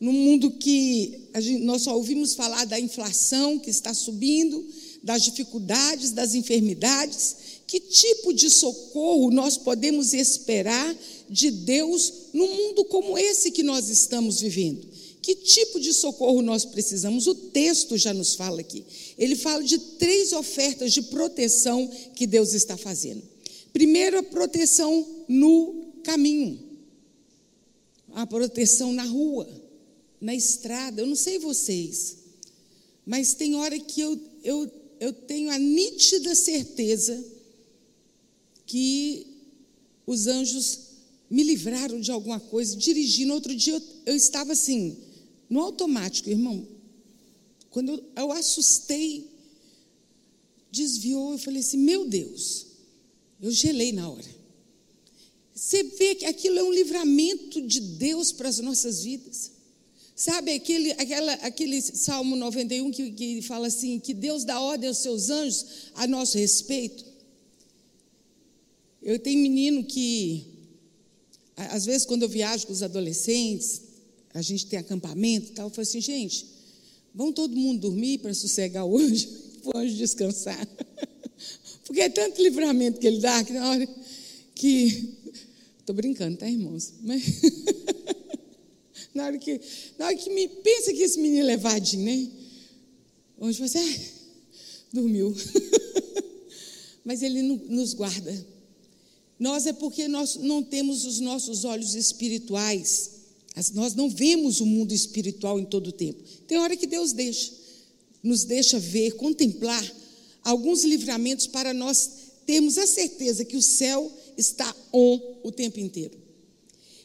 num 0.00 0.12
mundo 0.12 0.50
que 0.50 1.28
gente, 1.40 1.62
nós 1.64 1.82
só 1.82 1.96
ouvimos 1.96 2.34
falar 2.34 2.64
da 2.64 2.78
inflação 2.78 3.58
que 3.58 3.70
está 3.70 3.94
subindo, 3.94 4.64
das 5.02 5.22
dificuldades, 5.22 6.12
das 6.12 6.34
enfermidades, 6.34 7.36
que 7.66 7.80
tipo 7.80 8.32
de 8.32 8.50
socorro 8.50 9.30
nós 9.30 9.56
podemos 9.56 10.12
esperar 10.12 10.96
de 11.28 11.50
Deus 11.50 12.12
num 12.32 12.48
mundo 12.48 12.84
como 12.84 13.18
esse 13.18 13.50
que 13.50 13.62
nós 13.62 13.88
estamos 13.88 14.40
vivendo? 14.40 14.86
Que 15.22 15.34
tipo 15.34 15.80
de 15.80 15.94
socorro 15.94 16.42
nós 16.42 16.66
precisamos? 16.66 17.26
O 17.26 17.34
texto 17.34 17.96
já 17.96 18.12
nos 18.12 18.34
fala 18.34 18.60
aqui. 18.60 18.84
Ele 19.16 19.34
fala 19.34 19.62
de 19.62 19.78
três 19.78 20.32
ofertas 20.32 20.92
de 20.92 21.00
proteção 21.02 21.90
que 22.14 22.26
Deus 22.26 22.52
está 22.52 22.76
fazendo. 22.76 23.22
Primeiro, 23.72 24.18
a 24.18 24.22
proteção 24.22 25.24
no 25.26 25.92
caminho, 26.04 26.60
a 28.14 28.26
proteção 28.26 28.92
na 28.92 29.04
rua, 29.04 29.48
na 30.20 30.34
estrada. 30.34 31.02
Eu 31.02 31.06
não 31.06 31.16
sei 31.16 31.38
vocês, 31.38 32.16
mas 33.04 33.34
tem 33.34 33.56
hora 33.56 33.78
que 33.78 34.00
eu, 34.00 34.18
eu, 34.42 34.70
eu 35.00 35.12
tenho 35.12 35.50
a 35.50 35.58
nítida 35.58 36.34
certeza 36.34 37.22
que 38.66 39.26
os 40.06 40.26
anjos 40.26 40.78
me 41.28 41.42
livraram 41.42 42.00
de 42.00 42.10
alguma 42.10 42.38
coisa, 42.38 42.76
dirigindo. 42.76 43.34
Outro 43.34 43.54
dia 43.54 43.74
eu, 43.74 43.82
eu 44.06 44.16
estava 44.16 44.52
assim, 44.52 44.96
no 45.50 45.60
automático, 45.60 46.30
irmão. 46.30 46.66
Quando 47.70 47.90
eu, 47.90 48.04
eu 48.16 48.32
assustei, 48.32 49.28
desviou, 50.70 51.32
eu 51.32 51.38
falei 51.38 51.60
assim: 51.60 51.78
meu 51.78 52.08
Deus, 52.08 52.66
eu 53.42 53.50
gelei 53.50 53.92
na 53.92 54.08
hora. 54.08 54.33
Você 55.54 55.84
vê 55.84 56.16
que 56.16 56.24
aquilo 56.24 56.58
é 56.58 56.62
um 56.62 56.72
livramento 56.72 57.62
de 57.62 57.80
Deus 57.80 58.32
para 58.32 58.48
as 58.48 58.58
nossas 58.58 59.04
vidas. 59.04 59.52
Sabe 60.16 60.52
aquele, 60.52 60.92
aquela, 60.92 61.32
aquele 61.34 61.80
Salmo 61.80 62.36
91 62.36 62.90
que, 62.90 63.10
que 63.12 63.42
fala 63.42 63.68
assim: 63.68 63.98
que 63.98 64.12
Deus 64.12 64.44
dá 64.44 64.60
ordem 64.60 64.88
aos 64.88 64.98
seus 64.98 65.30
anjos 65.30 65.66
a 65.94 66.06
nosso 66.06 66.38
respeito? 66.38 67.04
Eu 69.02 69.18
tenho 69.18 69.40
menino 69.40 69.84
que, 69.84 70.46
às 71.56 71.84
vezes, 71.84 72.06
quando 72.06 72.22
eu 72.22 72.28
viajo 72.28 72.66
com 72.66 72.72
os 72.72 72.82
adolescentes, 72.82 73.82
a 74.32 74.40
gente 74.40 74.66
tem 74.66 74.78
acampamento 74.78 75.50
e 75.50 75.54
tal, 75.54 75.66
eu 75.66 75.70
falo 75.70 75.82
assim: 75.82 76.00
gente, 76.00 76.46
vão 77.14 77.32
todo 77.32 77.56
mundo 77.56 77.80
dormir 77.80 78.18
para 78.18 78.32
sossegar 78.34 78.84
hoje, 78.84 79.28
para 79.62 79.78
o 79.78 79.80
anjo 79.80 79.94
descansar. 79.98 80.66
Porque 81.84 82.00
é 82.00 82.08
tanto 82.08 82.42
livramento 82.42 82.98
que 82.98 83.06
ele 83.06 83.20
dá 83.20 83.44
que 83.44 83.52
na 83.52 83.70
hora 83.70 83.88
que. 84.54 85.23
Estou 85.84 85.94
brincando, 85.94 86.38
tá, 86.38 86.48
irmãos? 86.48 86.94
Mas. 87.02 87.22
Na 89.12 89.26
hora 89.26 89.38
que, 89.38 89.60
na 89.98 90.06
hora 90.06 90.16
que 90.16 90.30
me 90.30 90.48
pensa 90.48 90.92
que 90.92 91.02
esse 91.02 91.20
menino 91.20 91.42
é 91.42 91.44
levadinho, 91.44 92.04
né? 92.04 92.28
Hoje 93.38 93.60
você 93.60 93.78
ah, 93.78 93.98
dormiu. 94.92 95.32
Mas 97.04 97.22
ele 97.22 97.42
nos 97.42 97.92
guarda. 97.92 98.46
Nós 99.38 99.66
é 99.66 99.72
porque 99.72 100.08
nós 100.08 100.36
não 100.36 100.64
temos 100.64 101.04
os 101.04 101.20
nossos 101.20 101.64
olhos 101.64 101.94
espirituais. 101.94 103.10
Nós 103.74 103.94
não 103.94 104.08
vemos 104.08 104.60
o 104.60 104.66
mundo 104.66 104.92
espiritual 104.92 105.60
em 105.60 105.66
todo 105.66 105.88
o 105.88 105.92
tempo. 105.92 106.20
Tem 106.48 106.58
hora 106.58 106.76
que 106.76 106.86
Deus 106.86 107.12
deixa, 107.12 107.52
nos 108.22 108.42
deixa 108.42 108.80
ver, 108.80 109.12
contemplar 109.12 109.84
alguns 110.42 110.82
livramentos 110.82 111.46
para 111.46 111.72
nós 111.72 112.10
termos 112.46 112.78
a 112.78 112.86
certeza 112.86 113.44
que 113.44 113.56
o 113.56 113.62
céu 113.62 114.10
está 114.36 114.74
on 114.92 115.20
o 115.42 115.52
tempo 115.52 115.80
inteiro. 115.80 116.18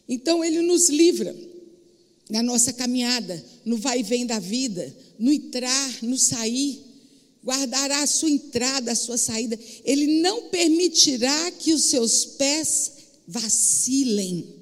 Então 0.07 0.43
ele 0.43 0.61
nos 0.61 0.89
livra 0.89 1.35
na 2.29 2.43
nossa 2.43 2.71
caminhada, 2.71 3.43
no 3.65 3.77
vai 3.77 3.99
e 3.99 4.03
vem 4.03 4.25
da 4.25 4.39
vida, 4.39 4.95
no 5.17 5.31
entrar, 5.31 6.03
no 6.03 6.17
sair, 6.17 6.83
guardará 7.43 8.03
a 8.03 8.07
sua 8.07 8.29
entrada, 8.29 8.91
a 8.91 8.95
sua 8.95 9.17
saída. 9.17 9.57
Ele 9.83 10.21
não 10.21 10.49
permitirá 10.49 11.51
que 11.51 11.73
os 11.73 11.85
seus 11.85 12.25
pés 12.25 12.91
vacilem. 13.27 14.59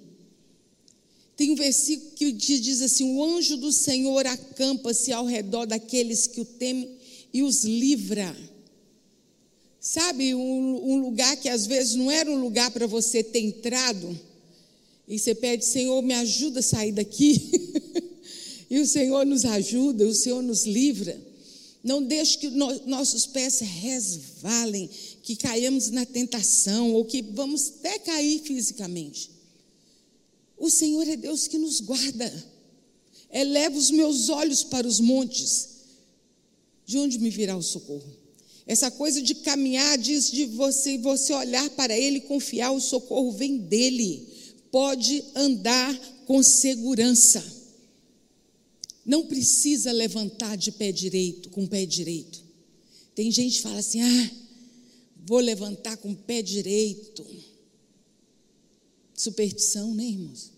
Tem 1.35 1.51
um 1.51 1.55
versículo 1.55 2.11
que 2.11 2.31
diz 2.31 2.81
assim: 2.81 3.15
O 3.15 3.23
anjo 3.23 3.57
do 3.57 3.71
Senhor 3.71 4.25
acampa-se 4.25 5.11
ao 5.11 5.25
redor 5.25 5.65
daqueles 5.65 6.25
que 6.25 6.41
o 6.41 6.45
temem 6.45 6.97
e 7.33 7.43
os 7.43 7.63
livra. 7.63 8.35
Sabe, 9.99 10.35
um, 10.35 10.91
um 10.91 11.01
lugar 11.01 11.35
que 11.37 11.49
às 11.49 11.65
vezes 11.65 11.95
não 11.95 12.11
era 12.11 12.29
um 12.29 12.39
lugar 12.39 12.69
para 12.69 12.85
você 12.85 13.23
ter 13.23 13.39
entrado, 13.39 14.15
e 15.07 15.17
você 15.17 15.33
pede, 15.33 15.65
Senhor, 15.65 16.03
me 16.03 16.13
ajuda 16.13 16.59
a 16.59 16.63
sair 16.63 16.91
daqui. 16.91 17.41
e 18.69 18.77
o 18.79 18.85
Senhor 18.85 19.25
nos 19.25 19.43
ajuda, 19.43 20.05
o 20.05 20.13
Senhor 20.13 20.43
nos 20.43 20.67
livra. 20.67 21.19
Não 21.83 22.03
deixe 22.03 22.37
que 22.37 22.47
no, 22.47 22.85
nossos 22.85 23.25
pés 23.25 23.59
resvalem, 23.59 24.87
que 25.23 25.35
caiamos 25.35 25.89
na 25.89 26.05
tentação, 26.05 26.93
ou 26.93 27.03
que 27.03 27.23
vamos 27.23 27.67
até 27.79 27.97
cair 27.97 28.39
fisicamente. 28.41 29.31
O 30.59 30.69
Senhor 30.69 31.07
é 31.07 31.15
Deus 31.15 31.47
que 31.47 31.57
nos 31.57 31.81
guarda. 31.81 32.31
Eleva 33.31 33.75
os 33.75 33.89
meus 33.89 34.29
olhos 34.29 34.63
para 34.63 34.87
os 34.87 34.99
montes. 34.99 35.69
De 36.85 36.99
onde 36.99 37.17
me 37.17 37.31
virá 37.31 37.57
o 37.57 37.63
socorro? 37.63 38.26
Essa 38.67 38.91
coisa 38.91 39.21
de 39.21 39.33
caminhar 39.35 39.97
diz 39.97 40.29
de 40.29 40.45
você, 40.45 40.97
você 40.97 41.33
olhar 41.33 41.69
para 41.71 41.97
Ele, 41.97 42.19
confiar, 42.19 42.71
o 42.71 42.81
socorro 42.81 43.31
vem 43.31 43.57
dele 43.57 44.27
pode 44.71 45.23
andar 45.33 45.97
com 46.25 46.43
segurança. 46.43 47.43
Não 49.05 49.25
precisa 49.25 49.91
levantar 49.91 50.57
de 50.57 50.71
pé 50.71 50.91
direito, 50.91 51.49
com 51.49 51.65
pé 51.65 51.85
direito. 51.85 52.43
Tem 53.15 53.31
gente 53.31 53.55
que 53.55 53.61
fala 53.61 53.79
assim: 53.79 54.01
ah, 54.01 54.31
vou 55.25 55.39
levantar 55.39 55.95
com 55.97 56.13
pé 56.13 56.41
direito. 56.41 57.25
Superstição, 59.15 59.95
né, 59.95 60.03
irmãos? 60.03 60.51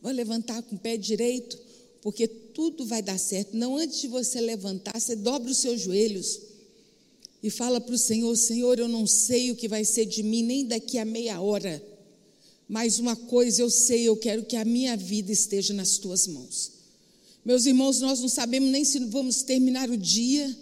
Vou 0.00 0.10
levantar 0.10 0.62
com 0.62 0.76
pé 0.76 0.96
direito, 0.96 1.56
porque 2.00 2.26
tudo 2.26 2.86
vai 2.86 3.02
dar 3.02 3.18
certo. 3.18 3.56
Não 3.56 3.76
antes 3.76 4.00
de 4.00 4.08
você 4.08 4.40
levantar, 4.40 4.98
você 4.98 5.14
dobra 5.14 5.50
os 5.50 5.58
seus 5.58 5.82
joelhos 5.82 6.51
e 7.42 7.50
fala 7.50 7.80
para 7.80 7.94
o 7.94 7.98
Senhor: 7.98 8.36
Senhor, 8.36 8.78
eu 8.78 8.88
não 8.88 9.06
sei 9.06 9.50
o 9.50 9.56
que 9.56 9.68
vai 9.68 9.84
ser 9.84 10.06
de 10.06 10.22
mim 10.22 10.42
nem 10.42 10.66
daqui 10.66 10.98
a 10.98 11.04
meia 11.04 11.40
hora 11.40 11.92
mas 12.72 12.98
uma 12.98 13.14
coisa 13.14 13.60
eu 13.60 13.68
sei, 13.68 14.08
eu 14.08 14.16
quero 14.16 14.46
que 14.46 14.56
a 14.56 14.64
minha 14.64 14.96
vida 14.96 15.30
esteja 15.30 15.74
nas 15.74 15.98
tuas 15.98 16.26
mãos. 16.26 16.72
Meus 17.44 17.66
irmãos, 17.66 18.00
nós 18.00 18.20
não 18.20 18.30
sabemos 18.30 18.70
nem 18.70 18.82
se 18.82 18.98
vamos 19.00 19.42
terminar 19.42 19.90
o 19.90 19.96
dia. 19.96 20.56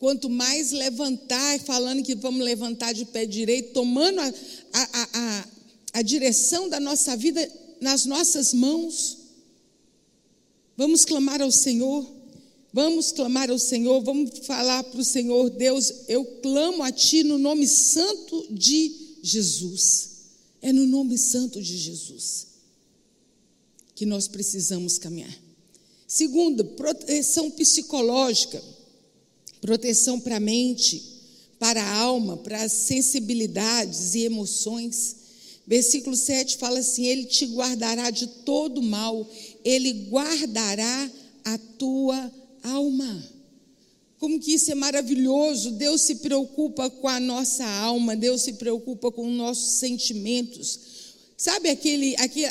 Quanto 0.00 0.28
mais 0.28 0.72
levantar, 0.72 1.60
falando 1.60 2.02
que 2.02 2.16
vamos 2.16 2.44
levantar 2.44 2.92
de 2.92 3.04
pé 3.04 3.24
direito, 3.24 3.72
tomando 3.72 4.18
a, 4.18 4.32
a, 4.72 5.08
a, 5.12 5.48
a 5.92 6.02
direção 6.02 6.68
da 6.68 6.80
nossa 6.80 7.16
vida 7.16 7.48
nas 7.80 8.04
nossas 8.04 8.52
mãos. 8.52 9.18
Vamos 10.76 11.04
clamar 11.04 11.40
ao 11.40 11.52
Senhor. 11.52 12.04
Vamos 12.72 13.12
clamar 13.12 13.50
ao 13.50 13.58
Senhor, 13.58 14.00
vamos 14.02 14.38
falar 14.46 14.82
para 14.84 15.00
o 15.00 15.04
Senhor, 15.04 15.50
Deus, 15.50 15.92
eu 16.08 16.24
clamo 16.24 16.82
a 16.82 16.90
Ti 16.90 17.22
no 17.22 17.36
nome 17.36 17.68
santo 17.68 18.46
de 18.50 19.18
Jesus. 19.22 20.10
É 20.62 20.72
no 20.72 20.86
nome 20.86 21.18
santo 21.18 21.60
de 21.60 21.76
Jesus 21.76 22.52
que 23.94 24.06
nós 24.06 24.26
precisamos 24.26 24.98
caminhar. 24.98 25.32
Segundo, 26.08 26.64
proteção 26.64 27.50
psicológica, 27.50 28.62
proteção 29.60 30.18
para 30.18 30.36
a 30.36 30.40
mente, 30.40 31.02
para 31.58 31.82
a 31.82 31.96
alma, 31.98 32.36
para 32.38 32.62
as 32.62 32.72
sensibilidades 32.72 34.14
e 34.14 34.22
emoções. 34.22 35.16
Versículo 35.66 36.16
7 36.16 36.56
fala 36.56 36.80
assim: 36.80 37.06
Ele 37.06 37.26
te 37.26 37.46
guardará 37.46 38.10
de 38.10 38.26
todo 38.26 38.82
mal, 38.82 39.28
Ele 39.64 40.08
guardará 40.10 41.10
a 41.44 41.58
tua 41.78 42.41
alma. 42.62 43.22
Como 44.18 44.38
que 44.38 44.54
isso 44.54 44.70
é 44.70 44.74
maravilhoso! 44.74 45.72
Deus 45.72 46.02
se 46.02 46.16
preocupa 46.16 46.88
com 46.88 47.08
a 47.08 47.18
nossa 47.18 47.66
alma, 47.66 48.14
Deus 48.14 48.42
se 48.42 48.52
preocupa 48.52 49.10
com 49.10 49.26
os 49.26 49.36
nossos 49.36 49.80
sentimentos. 49.80 50.78
Sabe 51.36 51.70
aquele, 51.70 52.14
aquele 52.18 52.46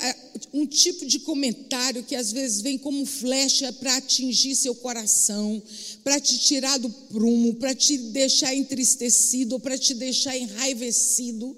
um 0.51 0.65
tipo 0.65 1.05
de 1.05 1.19
comentário 1.19 2.03
que 2.03 2.13
às 2.13 2.33
vezes 2.33 2.59
vem 2.59 2.77
como 2.77 3.05
flecha 3.05 3.71
para 3.71 3.95
atingir 3.95 4.53
seu 4.53 4.75
coração, 4.75 5.63
para 6.03 6.19
te 6.19 6.37
tirar 6.37 6.77
do 6.77 6.89
prumo, 6.89 7.55
para 7.55 7.73
te 7.73 7.97
deixar 7.97 8.53
entristecido, 8.53 9.61
para 9.61 9.77
te 9.77 9.93
deixar 9.93 10.37
enraivecido. 10.37 11.55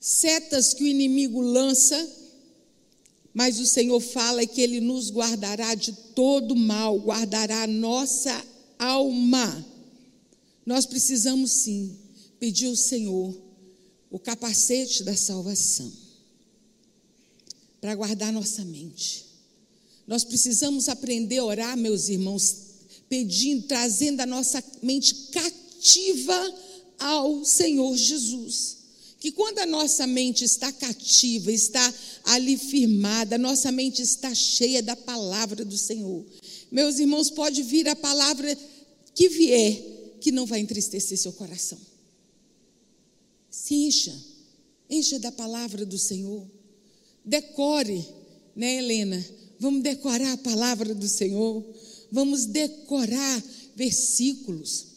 Setas 0.00 0.72
que 0.72 0.84
o 0.84 0.86
inimigo 0.86 1.42
lança, 1.42 2.10
mas 3.34 3.58
o 3.58 3.66
Senhor 3.66 4.00
fala 4.00 4.46
que 4.46 4.60
Ele 4.60 4.80
nos 4.80 5.10
guardará 5.10 5.74
de 5.74 5.92
todo 6.14 6.54
mal, 6.54 6.96
guardará 7.00 7.64
a 7.64 7.66
nossa 7.66 8.44
alma. 8.78 9.66
Nós 10.64 10.86
precisamos 10.86 11.50
sim 11.50 11.98
pedir 12.38 12.66
ao 12.66 12.76
Senhor 12.76 13.36
o 14.08 14.20
capacete 14.20 15.02
da 15.02 15.16
salvação 15.16 15.92
para 17.80 17.96
guardar 17.96 18.32
nossa 18.32 18.64
mente. 18.64 19.26
Nós 20.06 20.22
precisamos 20.22 20.88
aprender 20.88 21.38
a 21.38 21.44
orar, 21.44 21.76
meus 21.76 22.08
irmãos, 22.08 22.56
pedindo, 23.08 23.66
trazendo 23.66 24.20
a 24.20 24.26
nossa 24.26 24.62
mente 24.80 25.12
cativa 25.32 26.54
ao 27.00 27.44
Senhor 27.44 27.96
Jesus 27.96 28.83
que 29.24 29.32
quando 29.32 29.58
a 29.60 29.64
nossa 29.64 30.06
mente 30.06 30.44
está 30.44 30.70
cativa, 30.70 31.50
está 31.50 31.94
ali 32.24 32.58
firmada, 32.58 33.36
a 33.36 33.38
nossa 33.38 33.72
mente 33.72 34.02
está 34.02 34.34
cheia 34.34 34.82
da 34.82 34.94
palavra 34.94 35.64
do 35.64 35.78
Senhor. 35.78 36.22
Meus 36.70 36.98
irmãos, 36.98 37.30
pode 37.30 37.62
vir 37.62 37.88
a 37.88 37.96
palavra 37.96 38.54
que 39.14 39.30
vier, 39.30 40.18
que 40.20 40.30
não 40.30 40.44
vai 40.44 40.60
entristecer 40.60 41.16
seu 41.16 41.32
coração. 41.32 41.78
Se 43.48 43.74
encha, 43.74 44.14
encha 44.90 45.18
da 45.18 45.32
palavra 45.32 45.86
do 45.86 45.98
Senhor. 45.98 46.46
Decore, 47.24 48.06
né, 48.54 48.76
Helena? 48.76 49.26
Vamos 49.58 49.82
decorar 49.82 50.34
a 50.34 50.36
palavra 50.36 50.94
do 50.94 51.08
Senhor. 51.08 51.64
Vamos 52.12 52.44
decorar 52.44 53.42
versículos. 53.74 54.88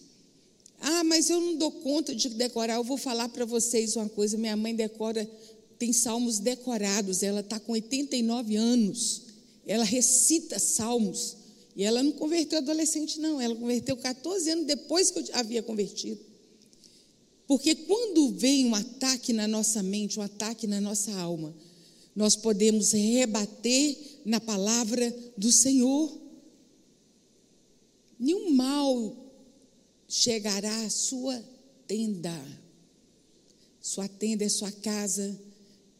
Ah, 0.79 1.03
mas 1.03 1.29
eu 1.29 1.39
não 1.39 1.55
dou 1.55 1.71
conta 1.71 2.13
de 2.13 2.29
decorar. 2.29 2.75
Eu 2.75 2.83
vou 2.83 2.97
falar 2.97 3.29
para 3.29 3.45
vocês 3.45 3.95
uma 3.95 4.09
coisa: 4.09 4.37
minha 4.37 4.55
mãe 4.55 4.75
decora, 4.75 5.29
tem 5.77 5.91
salmos 5.91 6.39
decorados. 6.39 7.23
Ela 7.23 7.41
está 7.41 7.59
com 7.59 7.71
89 7.71 8.55
anos. 8.55 9.23
Ela 9.65 9.83
recita 9.83 10.59
salmos. 10.59 11.37
E 11.75 11.83
ela 11.83 12.01
não 12.01 12.11
converteu 12.11 12.59
adolescente, 12.59 13.19
não. 13.19 13.39
Ela 13.39 13.55
converteu 13.55 13.95
14 13.97 14.49
anos 14.49 14.65
depois 14.65 15.11
que 15.11 15.19
eu 15.19 15.25
havia 15.33 15.61
convertido. 15.61 16.19
Porque 17.47 17.75
quando 17.75 18.31
vem 18.31 18.65
um 18.65 18.75
ataque 18.75 19.31
na 19.31 19.47
nossa 19.47 19.81
mente, 19.81 20.19
um 20.19 20.23
ataque 20.23 20.67
na 20.67 20.81
nossa 20.81 21.11
alma, 21.13 21.55
nós 22.15 22.35
podemos 22.35 22.91
rebater 22.91 23.95
na 24.25 24.41
palavra 24.41 25.15
do 25.37 25.51
Senhor. 25.51 26.17
Nenhum 28.19 28.51
mal 28.51 29.26
chegará 30.07 30.85
à 30.85 30.89
sua 30.89 31.43
tenda. 31.87 32.35
Sua 33.81 34.07
tenda 34.07 34.43
é 34.43 34.49
sua 34.49 34.71
casa, 34.71 35.39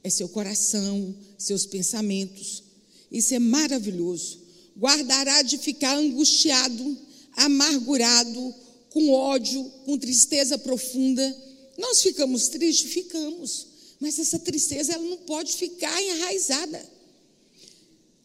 é 0.04 0.10
seu 0.10 0.30
coração, 0.30 1.16
seus 1.38 1.66
pensamentos. 1.66 2.64
Isso 3.12 3.34
é 3.34 3.40
maravilhoso. 3.40 4.40
Guardará 4.78 5.42
de 5.42 5.58
ficar 5.58 5.96
angustiado, 5.98 6.98
amargurado, 7.34 8.56
com 8.90 9.10
ódio, 9.12 9.64
com 9.86 9.98
tristeza 9.98 10.58
profunda. 10.58 11.44
Nós 11.78 12.02
ficamos 12.02 12.48
tristes? 12.50 12.92
Ficamos. 12.92 13.68
Mas 14.00 14.20
essa 14.20 14.40
tristeza 14.40 14.94
ela 14.94 15.04
não 15.04 15.18
pode 15.18 15.54
ficar 15.56 16.02
enraizada. 16.02 16.98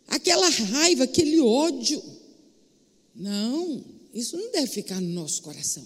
Aquela 0.08 0.48
raiva, 0.48 1.04
aquele 1.04 1.40
ódio. 1.40 2.02
Não, 3.14 3.84
isso 4.12 4.36
não 4.36 4.52
deve 4.52 4.66
ficar 4.66 5.00
no 5.00 5.08
nosso 5.08 5.42
coração. 5.42 5.84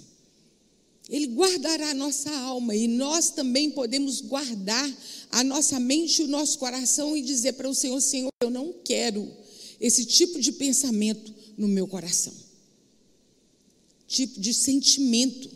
Ele 1.09 1.27
guardará 1.27 1.91
a 1.91 1.95
nossa 1.95 2.31
alma 2.31 2.75
e 2.75 2.89
nós 2.89 3.31
também 3.31 3.71
podemos 3.71 4.21
guardar 4.21 4.93
a 5.31 5.45
nossa 5.45 5.79
mente 5.79 6.21
e 6.21 6.25
o 6.25 6.29
nosso 6.29 6.59
coração 6.59 7.17
e 7.17 7.23
dizer 7.23 7.53
para 7.53 7.69
o 7.69 7.75
Senhor: 7.75 8.01
Senhor, 8.01 8.31
eu 8.43 8.51
não 8.51 8.75
quero 8.85 9.31
esse 9.81 10.05
tipo 10.05 10.41
de 10.41 10.53
pensamento 10.53 11.33
no 11.57 11.69
meu 11.69 11.87
coração, 11.87 12.35
tipo 14.09 14.41
de 14.41 14.53
sentimento. 14.53 15.49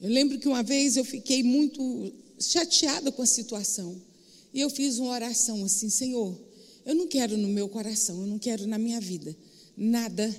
Eu 0.00 0.08
lembro 0.08 0.38
que 0.38 0.48
uma 0.48 0.62
vez 0.62 0.96
eu 0.96 1.04
fiquei 1.04 1.42
muito 1.42 2.12
chateada 2.40 3.12
com 3.12 3.20
a 3.20 3.26
situação 3.26 4.00
e 4.52 4.60
eu 4.60 4.70
fiz 4.70 4.98
uma 4.98 5.10
oração 5.10 5.62
assim: 5.62 5.90
Senhor, 5.90 6.34
eu 6.86 6.94
não 6.94 7.06
quero 7.06 7.36
no 7.36 7.48
meu 7.48 7.68
coração, 7.68 8.22
eu 8.22 8.26
não 8.26 8.38
quero 8.38 8.66
na 8.66 8.78
minha 8.78 9.00
vida 9.00 9.36
nada 9.76 10.34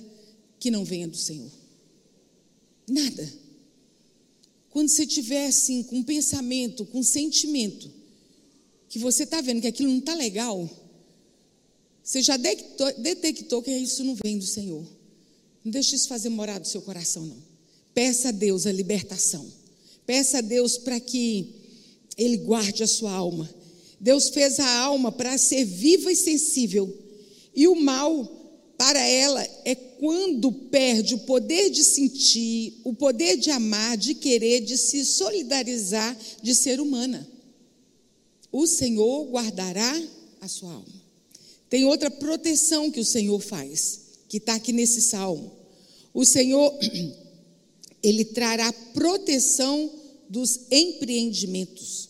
que 0.66 0.70
não 0.72 0.84
venha 0.84 1.06
do 1.06 1.16
Senhor. 1.16 1.48
Nada. 2.88 3.32
Quando 4.70 4.88
você 4.88 5.04
estiver 5.04 5.46
assim, 5.46 5.84
com 5.84 6.02
pensamento, 6.02 6.84
com 6.86 7.04
sentimento, 7.04 7.88
que 8.88 8.98
você 8.98 9.22
está 9.22 9.40
vendo 9.40 9.60
que 9.60 9.68
aquilo 9.68 9.92
não 9.92 10.00
está 10.00 10.12
legal, 10.16 10.68
você 12.02 12.20
já 12.20 12.36
detectou, 12.36 12.92
detectou 12.94 13.62
que 13.62 13.70
isso 13.70 14.02
não 14.02 14.16
vem 14.16 14.38
do 14.38 14.44
Senhor. 14.44 14.84
Não 15.64 15.70
deixe 15.70 15.94
isso 15.94 16.08
fazer 16.08 16.30
morar 16.30 16.58
do 16.58 16.66
seu 16.66 16.82
coração, 16.82 17.24
não. 17.24 17.38
Peça 17.94 18.30
a 18.30 18.32
Deus 18.32 18.66
a 18.66 18.72
libertação. 18.72 19.46
Peça 20.04 20.38
a 20.38 20.40
Deus 20.40 20.76
para 20.76 20.98
que 20.98 21.46
Ele 22.18 22.38
guarde 22.38 22.82
a 22.82 22.88
sua 22.88 23.12
alma. 23.12 23.48
Deus 24.00 24.30
fez 24.30 24.58
a 24.58 24.78
alma 24.80 25.12
para 25.12 25.38
ser 25.38 25.64
viva 25.64 26.10
e 26.10 26.16
sensível. 26.16 26.92
E 27.54 27.68
o 27.68 27.76
mal 27.76 28.32
para 28.76 29.00
ela 29.00 29.46
é 29.64 29.85
quando 29.98 30.52
perde 30.52 31.14
o 31.14 31.18
poder 31.18 31.70
de 31.70 31.82
sentir, 31.84 32.80
o 32.84 32.94
poder 32.94 33.36
de 33.36 33.50
amar, 33.50 33.96
de 33.96 34.14
querer, 34.14 34.60
de 34.60 34.76
se 34.76 35.04
solidarizar, 35.04 36.16
de 36.42 36.54
ser 36.54 36.80
humana. 36.80 37.26
O 38.52 38.66
Senhor 38.66 39.26
guardará 39.26 40.02
a 40.40 40.48
sua 40.48 40.72
alma. 40.72 41.06
Tem 41.68 41.84
outra 41.84 42.10
proteção 42.10 42.90
que 42.90 43.00
o 43.00 43.04
Senhor 43.04 43.40
faz, 43.40 44.00
que 44.28 44.36
está 44.36 44.54
aqui 44.54 44.72
nesse 44.72 45.02
salmo. 45.02 45.52
O 46.14 46.24
Senhor, 46.24 46.72
Ele 48.02 48.24
trará 48.24 48.72
proteção 48.94 49.90
dos 50.28 50.60
empreendimentos, 50.70 52.08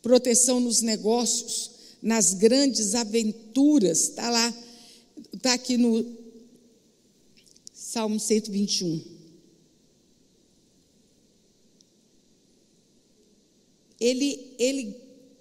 proteção 0.00 0.60
nos 0.60 0.82
negócios, 0.82 1.70
nas 2.00 2.34
grandes 2.34 2.94
aventuras. 2.94 4.10
Está 4.10 4.30
lá 4.30 4.54
Está 5.32 5.54
aqui 5.54 5.76
no 5.76 6.02
Salmo 7.88 8.18
121. 8.18 9.00
Ele, 14.00 14.56
ele 14.58 14.96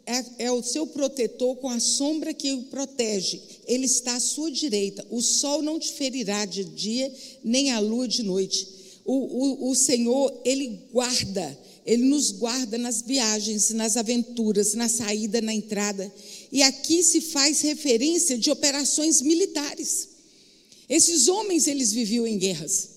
é, 0.05 0.45
é, 0.45 0.51
o 0.51 0.61
seu 0.61 0.85
protetor 0.85 1.55
com 1.55 1.67
a 1.67 1.79
sombra 1.79 2.35
que 2.35 2.53
o 2.53 2.61
protege. 2.65 3.41
Ele 3.65 3.87
está 3.87 4.15
à 4.15 4.19
sua 4.19 4.51
direita. 4.51 5.03
O 5.09 5.23
sol 5.23 5.63
não 5.63 5.79
te 5.79 5.91
ferirá 5.93 6.45
de 6.45 6.63
dia, 6.65 7.11
nem 7.43 7.71
a 7.71 7.79
lua 7.79 8.07
de 8.07 8.21
noite. 8.21 8.67
O, 9.03 9.13
o, 9.13 9.71
o 9.71 9.75
Senhor, 9.75 10.31
Ele 10.45 10.81
guarda, 10.93 11.59
Ele 11.83 12.03
nos 12.03 12.29
guarda 12.29 12.77
nas 12.77 13.01
viagens, 13.01 13.71
nas 13.71 13.97
aventuras, 13.97 14.75
na 14.75 14.87
saída, 14.87 15.41
na 15.41 15.53
entrada. 15.53 16.13
E 16.51 16.61
aqui 16.61 17.01
se 17.01 17.21
faz 17.21 17.61
referência 17.61 18.37
de 18.37 18.51
operações 18.51 19.19
militares. 19.19 20.14
Esses 20.89 21.27
homens, 21.27 21.67
eles 21.67 21.91
viviam 21.91 22.27
em 22.27 22.37
guerras. 22.37 22.89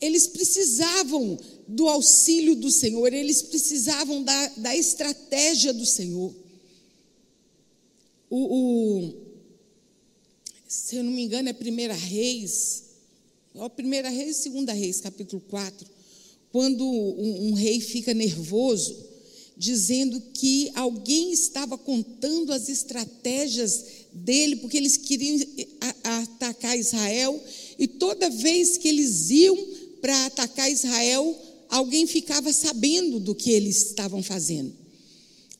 Eles 0.00 0.26
precisavam 0.26 1.38
do 1.66 1.88
auxílio 1.88 2.54
do 2.54 2.70
Senhor, 2.70 3.12
eles 3.12 3.42
precisavam 3.42 4.22
da, 4.22 4.48
da 4.48 4.76
estratégia 4.76 5.72
do 5.72 5.86
Senhor. 5.86 6.34
O, 8.28 8.38
o, 8.38 9.14
se 10.68 10.96
eu 10.96 11.04
não 11.04 11.12
me 11.12 11.22
engano, 11.22 11.48
é 11.48 11.52
Primeira 11.52 11.94
Reis, 11.94 12.84
ó, 13.54 13.68
Primeira 13.68 14.10
Reis 14.10 14.38
e 14.38 14.42
Segunda 14.42 14.72
Reis, 14.72 15.00
capítulo 15.00 15.42
4, 15.48 15.88
quando 16.52 16.84
um, 16.84 17.48
um 17.48 17.52
rei 17.54 17.80
fica 17.80 18.12
nervoso, 18.12 19.05
dizendo 19.56 20.20
que 20.34 20.70
alguém 20.74 21.32
estava 21.32 21.78
contando 21.78 22.52
as 22.52 22.68
estratégias 22.68 23.84
dele, 24.12 24.56
porque 24.56 24.76
eles 24.76 24.96
queriam 24.96 25.38
atacar 26.04 26.78
Israel, 26.78 27.42
e 27.78 27.86
toda 27.86 28.28
vez 28.28 28.76
que 28.76 28.88
eles 28.88 29.30
iam 29.30 29.56
para 30.00 30.26
atacar 30.26 30.70
Israel, 30.70 31.36
alguém 31.68 32.06
ficava 32.06 32.52
sabendo 32.52 33.18
do 33.18 33.34
que 33.34 33.50
eles 33.50 33.86
estavam 33.86 34.22
fazendo. 34.22 34.72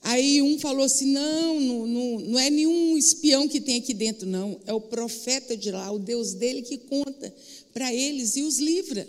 Aí 0.02 0.40
um 0.40 0.59
falou 0.59 0.85
assim: 0.85 1.06
não, 1.06 1.61
não, 1.61 1.87
não, 1.87 2.20
não 2.20 2.38
é 2.38 2.48
nenhum 2.50 2.96
espião 2.96 3.48
que 3.48 3.61
tem 3.61 3.78
aqui 3.78 3.92
dentro, 3.92 4.28
não, 4.28 4.61
é 4.66 4.72
o 4.72 4.80
profeta 4.80 5.56
de 5.56 5.70
lá, 5.70 5.90
o 5.90 5.98
Deus 5.98 6.35
dele 6.35 6.62
que 6.62 6.78
conta 6.78 7.35
para 7.72 7.92
eles 7.92 8.37
e 8.37 8.42
os 8.42 8.59
livra. 8.59 9.06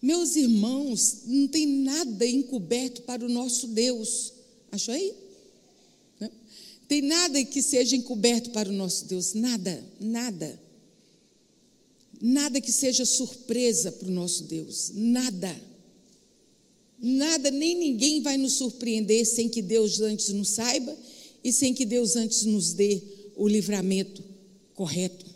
Meus 0.00 0.36
irmãos, 0.36 1.22
não 1.26 1.48
tem 1.48 1.66
nada 1.66 2.26
encoberto 2.26 3.02
para 3.02 3.24
o 3.24 3.28
nosso 3.28 3.68
Deus. 3.68 4.32
Achou 4.70 4.94
aí? 4.94 5.12
Não? 6.20 6.30
Tem 6.86 7.02
nada 7.02 7.44
que 7.44 7.60
seja 7.60 7.96
encoberto 7.96 8.50
para 8.50 8.68
o 8.68 8.72
nosso 8.72 9.06
Deus. 9.06 9.34
Nada, 9.34 9.84
nada. 10.00 10.60
Nada 12.20 12.60
que 12.60 12.72
seja 12.72 13.04
surpresa 13.04 13.90
para 13.92 14.08
o 14.08 14.12
nosso 14.12 14.44
Deus. 14.44 14.90
Nada. 14.94 15.60
Nada, 17.00 17.50
nem 17.50 17.76
ninguém 17.76 18.22
vai 18.22 18.36
nos 18.36 18.54
surpreender 18.54 19.24
sem 19.24 19.48
que 19.48 19.62
Deus 19.62 20.00
antes 20.00 20.28
nos 20.30 20.50
saiba 20.50 20.96
e 21.44 21.52
sem 21.52 21.72
que 21.72 21.84
Deus 21.84 22.16
antes 22.16 22.44
nos 22.44 22.72
dê 22.72 23.00
o 23.36 23.46
livramento 23.46 24.22
correto. 24.74 25.26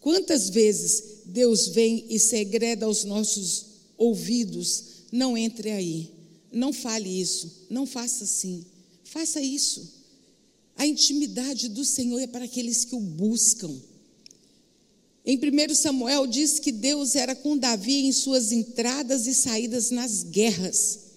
Quantas 0.00 0.50
vezes 0.50 1.19
Deus 1.30 1.68
vem 1.68 2.06
e 2.08 2.18
segreda 2.18 2.86
aos 2.86 3.04
nossos 3.04 3.66
ouvidos: 3.96 4.84
não 5.12 5.36
entre 5.36 5.70
aí, 5.70 6.10
não 6.52 6.72
fale 6.72 7.08
isso, 7.08 7.66
não 7.70 7.86
faça 7.86 8.24
assim, 8.24 8.64
faça 9.04 9.40
isso. 9.40 10.00
A 10.76 10.86
intimidade 10.86 11.68
do 11.68 11.84
Senhor 11.84 12.18
é 12.18 12.26
para 12.26 12.46
aqueles 12.46 12.84
que 12.84 12.94
o 12.94 13.00
buscam. 13.00 13.70
Em 15.24 15.36
1 15.36 15.74
Samuel 15.74 16.26
diz 16.26 16.58
que 16.58 16.72
Deus 16.72 17.14
era 17.14 17.34
com 17.34 17.56
Davi 17.56 18.06
em 18.06 18.12
suas 18.12 18.50
entradas 18.50 19.26
e 19.26 19.34
saídas 19.34 19.90
nas 19.90 20.22
guerras. 20.22 21.10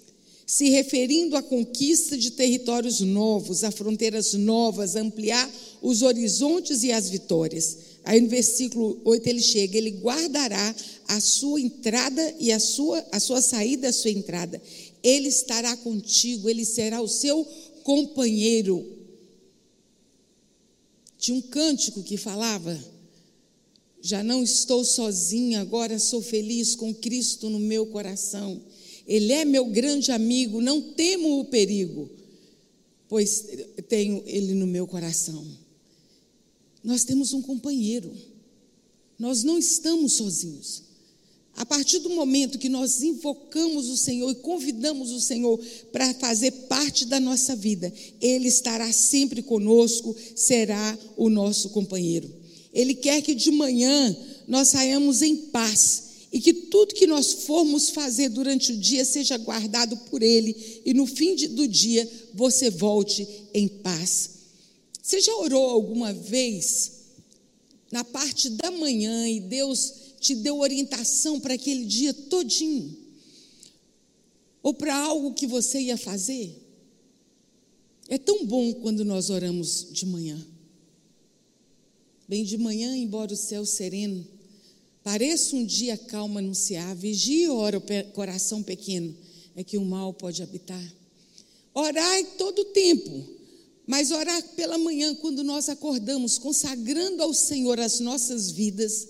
se 0.45 0.69
referindo 0.69 1.37
à 1.37 1.41
conquista 1.41 2.17
de 2.17 2.31
territórios 2.31 2.99
novos, 2.99 3.63
a 3.63 3.71
fronteiras 3.71 4.33
novas, 4.33 4.95
ampliar 4.95 5.49
os 5.81 6.01
horizontes 6.01 6.83
e 6.83 6.91
as 6.91 7.09
vitórias. 7.09 7.77
Aí 8.05 8.19
no 8.19 8.27
versículo 8.27 8.99
8 9.05 9.27
ele 9.27 9.41
chega, 9.41 9.77
ele 9.77 9.91
guardará 9.91 10.75
a 11.07 11.19
sua 11.21 11.61
entrada 11.61 12.35
e 12.39 12.51
a 12.51 12.59
sua, 12.59 13.05
a 13.11 13.19
sua 13.19 13.41
saída, 13.41 13.87
a 13.87 13.93
sua 13.93 14.11
entrada. 14.11 14.61
Ele 15.01 15.29
estará 15.29 15.75
contigo, 15.77 16.49
ele 16.49 16.65
será 16.65 17.01
o 17.01 17.07
seu 17.07 17.45
companheiro. 17.83 18.85
Tinha 21.17 21.37
um 21.37 21.41
cântico 21.41 22.03
que 22.03 22.17
falava: 22.17 22.77
Já 24.01 24.21
não 24.21 24.43
estou 24.43 24.83
sozinha, 24.83 25.61
agora 25.61 25.97
sou 25.97 26.21
feliz 26.21 26.75
com 26.75 26.93
Cristo 26.93 27.49
no 27.49 27.59
meu 27.59 27.85
coração. 27.85 28.61
Ele 29.07 29.31
é 29.31 29.45
meu 29.45 29.65
grande 29.65 30.11
amigo, 30.11 30.61
não 30.61 30.81
temo 30.93 31.39
o 31.39 31.45
perigo, 31.45 32.09
pois 33.07 33.45
tenho 33.87 34.23
Ele 34.25 34.53
no 34.53 34.67
meu 34.67 34.85
coração. 34.85 35.62
Nós 36.83 37.03
temos 37.03 37.33
um 37.33 37.41
companheiro, 37.41 38.11
nós 39.17 39.43
não 39.43 39.57
estamos 39.57 40.13
sozinhos. 40.13 40.83
A 41.55 41.65
partir 41.65 41.99
do 41.99 42.09
momento 42.09 42.57
que 42.57 42.67
nós 42.67 43.03
invocamos 43.03 43.87
o 43.87 43.95
Senhor 43.95 44.31
e 44.31 44.35
convidamos 44.35 45.11
o 45.11 45.21
Senhor 45.21 45.59
para 45.91 46.13
fazer 46.15 46.51
parte 46.67 47.05
da 47.05 47.19
nossa 47.19 47.55
vida, 47.55 47.93
Ele 48.19 48.47
estará 48.47 48.91
sempre 48.91 49.43
conosco, 49.43 50.15
será 50.35 50.97
o 51.15 51.29
nosso 51.29 51.69
companheiro. 51.69 52.33
Ele 52.73 52.95
quer 52.95 53.21
que 53.21 53.35
de 53.35 53.51
manhã 53.51 54.17
nós 54.47 54.69
saiamos 54.69 55.21
em 55.21 55.35
paz 55.35 56.03
e 56.31 56.41
que 56.41 56.53
tudo 56.53 56.95
que 56.95 57.05
nós 57.05 57.31
formos 57.31 57.89
fazer 57.89 58.29
durante 58.29 58.71
o 58.71 58.77
dia 58.77 59.05
seja 59.05 59.37
guardado 59.37 59.95
por 60.09 60.23
Ele 60.23 60.81
e 60.83 60.91
no 60.91 61.05
fim 61.05 61.35
do 61.35 61.67
dia 61.67 62.09
você 62.33 62.71
volte 62.71 63.27
em 63.53 63.67
paz. 63.67 64.31
Você 65.03 65.19
já 65.19 65.35
orou 65.35 65.69
alguma 65.69 66.13
vez 66.13 66.93
na 67.91 68.05
parte 68.05 68.49
da 68.51 68.71
manhã 68.71 69.27
e 69.27 69.41
Deus 69.41 69.93
te 70.21 70.33
deu 70.33 70.59
orientação 70.59 71.41
para 71.41 71.55
aquele 71.55 71.83
dia 71.83 72.13
todinho? 72.13 72.97
Ou 74.63 74.73
para 74.73 74.95
algo 74.95 75.33
que 75.33 75.45
você 75.45 75.81
ia 75.81 75.97
fazer? 75.97 76.57
É 78.07 78.17
tão 78.17 78.45
bom 78.45 78.73
quando 78.75 79.03
nós 79.03 79.29
oramos 79.29 79.89
de 79.91 80.05
manhã. 80.05 80.41
Bem 82.25 82.45
de 82.45 82.57
manhã, 82.57 82.95
embora 82.95 83.33
o 83.33 83.37
céu 83.37 83.65
sereno 83.65 84.25
pareça 85.03 85.53
um 85.57 85.65
dia 85.65 85.97
calmo 85.97 86.39
anunciar, 86.39 86.95
vigia 86.95 87.47
e 87.47 87.49
ora 87.49 87.77
o 87.77 88.11
coração 88.13 88.63
pequeno, 88.63 89.13
é 89.53 89.65
que 89.65 89.77
o 89.77 89.83
mal 89.83 90.13
pode 90.13 90.41
habitar. 90.41 90.81
Orar 91.73 92.25
todo 92.37 92.59
o 92.59 92.65
tempo, 92.65 93.42
mas 93.85 94.11
orar 94.11 94.41
pela 94.55 94.77
manhã, 94.77 95.13
quando 95.15 95.43
nós 95.43 95.67
acordamos, 95.67 96.37
consagrando 96.37 97.21
ao 97.21 97.33
Senhor 97.33 97.79
as 97.79 97.99
nossas 97.99 98.49
vidas, 98.51 99.07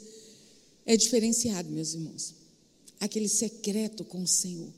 é 0.86 0.97
diferenciado, 0.97 1.69
meus 1.69 1.93
irmãos. 1.93 2.33
Aquele 2.99 3.27
secreto 3.27 4.03
com 4.03 4.23
o 4.23 4.27
Senhor. 4.27 4.71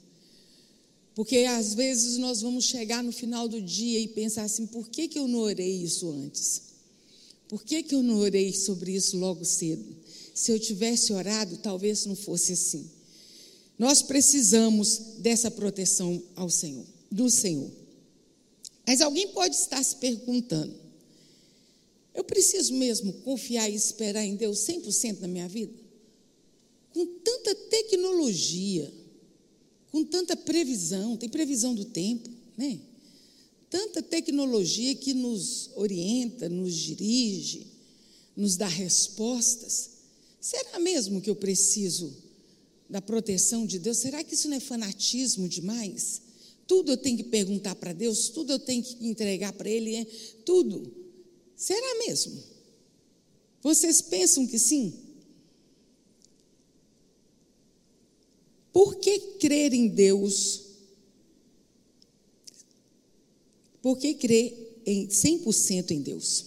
Porque 1.14 1.38
às 1.40 1.74
vezes 1.74 2.18
nós 2.18 2.42
vamos 2.42 2.66
chegar 2.66 3.02
no 3.02 3.12
final 3.12 3.48
do 3.48 3.62
dia 3.62 4.00
e 4.00 4.08
pensar 4.08 4.44
assim: 4.44 4.68
por 4.68 4.90
que, 4.90 5.08
que 5.08 5.18
eu 5.18 5.28
não 5.28 5.40
orei 5.40 5.84
isso 5.84 6.10
antes? 6.10 6.62
Por 7.48 7.64
que, 7.64 7.84
que 7.84 7.96
eu 7.96 8.04
não 8.04 8.18
orei 8.18 8.52
sobre 8.54 8.92
isso 8.92 9.18
logo 9.18 9.46
cedo? 9.46 9.86
Se 10.34 10.52
eu 10.52 10.60
tivesse 10.60 11.14
orado, 11.14 11.58
talvez 11.58 12.06
não 12.06 12.16
fosse 12.16 12.54
assim. 12.54 12.90
Nós 13.80 14.02
precisamos 14.02 15.00
dessa 15.20 15.50
proteção 15.50 16.22
ao 16.36 16.50
Senhor, 16.50 16.86
do 17.10 17.30
Senhor. 17.30 17.70
Mas 18.88 19.02
alguém 19.02 19.30
pode 19.30 19.56
estar 19.56 19.84
se 19.84 19.96
perguntando: 19.96 20.76
eu 22.14 22.24
preciso 22.24 22.74
mesmo 22.74 23.14
confiar 23.22 23.70
e 23.70 23.76
esperar 23.76 24.24
em 24.24 24.36
Deus 24.36 24.60
100% 24.60 25.20
na 25.20 25.28
minha 25.28 25.48
vida? 25.48 25.86
com 26.96 27.06
tanta 27.06 27.54
tecnologia, 27.54 28.90
com 29.92 30.02
tanta 30.06 30.34
previsão, 30.38 31.18
tem 31.18 31.28
previsão 31.28 31.76
do 31.76 31.84
tempo, 31.84 32.30
né? 32.58 32.80
Tanta 33.70 34.02
tecnologia 34.02 34.96
que 34.96 35.14
nos 35.14 35.72
orienta, 35.76 36.48
nos 36.48 36.74
dirige, 36.74 37.68
nos 38.34 38.56
dá 38.56 38.68
respostas. 38.68 39.90
Será 40.40 40.80
mesmo 40.80 41.20
que 41.20 41.30
eu 41.30 41.36
preciso 41.36 42.16
da 42.90 43.02
proteção 43.02 43.66
de 43.66 43.78
Deus? 43.78 43.98
Será 43.98 44.24
que 44.24 44.36
isso 44.36 44.48
não 44.48 44.56
é 44.56 44.62
fanatismo 44.62 45.50
demais? 45.50 46.22
Tudo 46.68 46.92
eu 46.92 46.98
tenho 46.98 47.18
que 47.18 47.24
perguntar 47.24 47.76
para 47.76 47.94
Deus, 47.94 48.30
tudo 48.30 48.54
eu 48.54 48.60
tenho 48.60 48.84
que 48.84 49.06
entregar 49.06 49.54
para 49.54 49.70
Ele, 49.70 49.96
é 49.96 50.06
tudo. 50.46 50.92
Será 51.56 52.00
mesmo? 52.00 52.42
Vocês 53.62 54.02
pensam 54.02 54.46
que 54.46 54.60
sim? 54.60 54.94
Por 58.74 58.98
que 58.98 59.20
crer 59.40 59.74
em 59.74 59.88
Deus? 59.88 60.64
Por 63.82 63.98
que 63.98 64.14
crer 64.16 64.82
em 64.86 65.08
100% 65.08 65.92
em 65.92 66.02
Deus? 66.02 66.46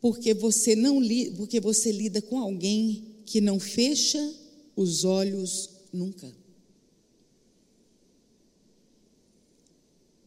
Porque 0.00 0.32
você 0.32 0.76
não 0.76 1.00
porque 1.36 1.60
você 1.60 1.92
lida 1.92 2.22
com 2.22 2.38
alguém 2.38 3.04
que 3.26 3.40
não 3.40 3.58
fecha 3.58 4.34
os 4.76 5.04
olhos 5.04 5.68
nunca. 5.92 6.39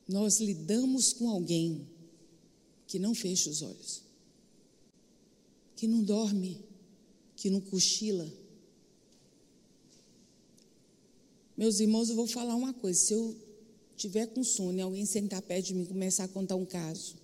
Nós 0.08 0.40
lidamos 0.40 1.14
com 1.14 1.30
alguém 1.30 1.88
que 2.88 3.00
não 3.00 3.16
fecha 3.16 3.50
os 3.50 3.62
olhos, 3.62 4.04
que 5.76 5.88
não 5.88 6.04
dorme, 6.04 6.60
que 7.36 7.50
não 7.50 7.62
cochila 7.62 8.32
Meus 11.56 11.80
irmãos, 11.80 12.10
eu 12.10 12.16
vou 12.16 12.28
falar 12.28 12.56
uma 12.56 12.74
coisa: 12.74 13.00
se 13.00 13.14
eu 13.14 13.36
tiver 13.96 14.28
com 14.28 14.44
sono 14.44 14.78
e 14.78 14.82
alguém 14.82 15.06
sentar 15.06 15.42
perto 15.42 15.68
de 15.68 15.76
mim 15.76 15.84
e 15.84 15.88
começar 15.88 16.24
a 16.24 16.28
contar 16.28 16.56
um 16.56 16.66
caso, 16.66 17.16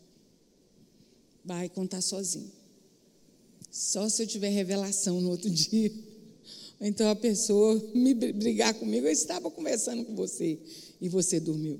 vai 1.44 1.68
contar 1.68 2.02
sozinho. 2.02 2.52
Só 3.72 4.08
se 4.08 4.24
eu 4.24 4.28
tiver 4.28 4.50
revelação 4.50 5.20
no 5.20 5.30
outro 5.30 5.50
dia. 5.52 5.92
Então 6.80 7.10
a 7.10 7.16
pessoa 7.16 7.76
me 7.94 8.14
brigar 8.14 8.74
comigo, 8.74 9.06
eu 9.06 9.12
estava 9.12 9.52
conversando 9.52 10.06
com 10.06 10.16
você 10.16 10.58
e 11.02 11.10
você 11.10 11.40
dormiu. 11.40 11.80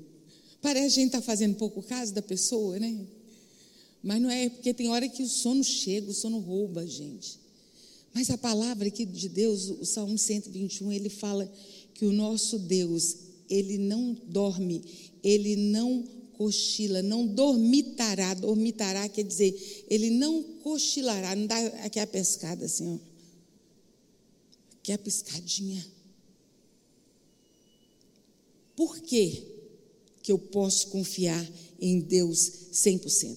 Parece 0.62 0.94
que 0.94 1.00
a 1.00 1.02
gente 1.02 1.06
está 1.06 1.22
fazendo 1.22 1.56
pouco 1.56 1.82
caso 1.82 2.12
da 2.12 2.20
pessoa, 2.20 2.78
né? 2.78 3.06
Mas 4.02 4.20
não 4.20 4.30
é, 4.30 4.48
porque 4.48 4.72
tem 4.72 4.88
hora 4.88 5.08
que 5.08 5.22
o 5.22 5.28
sono 5.28 5.62
chega, 5.62 6.10
o 6.10 6.14
sono 6.14 6.38
rouba 6.38 6.82
a 6.82 6.86
gente. 6.86 7.38
Mas 8.12 8.30
a 8.30 8.38
palavra 8.38 8.88
aqui 8.88 9.04
de 9.04 9.28
Deus, 9.28 9.68
o 9.70 9.84
Salmo 9.84 10.18
121, 10.18 10.92
ele 10.92 11.08
fala 11.08 11.50
que 11.94 12.04
o 12.04 12.12
nosso 12.12 12.58
Deus, 12.58 13.16
ele 13.48 13.78
não 13.78 14.16
dorme, 14.26 14.82
ele 15.22 15.56
não 15.56 16.02
cochila, 16.32 17.02
não 17.02 17.26
dormitará. 17.26 18.34
Dormitará 18.34 19.08
quer 19.08 19.22
dizer, 19.22 19.84
ele 19.88 20.10
não 20.10 20.42
cochilará, 20.62 21.36
não 21.36 21.46
dá 21.46 21.58
aqui 21.84 22.00
a 22.00 22.06
pescada 22.06 22.64
assim, 22.64 22.94
ó. 22.94 22.98
Aqui 24.78 24.92
a 24.92 24.98
piscadinha. 24.98 25.86
Por 28.74 28.98
que 29.00 29.49
que 30.22 30.32
eu 30.32 30.38
posso 30.38 30.88
confiar 30.88 31.46
em 31.80 32.00
Deus 32.00 32.50
100%? 32.72 33.36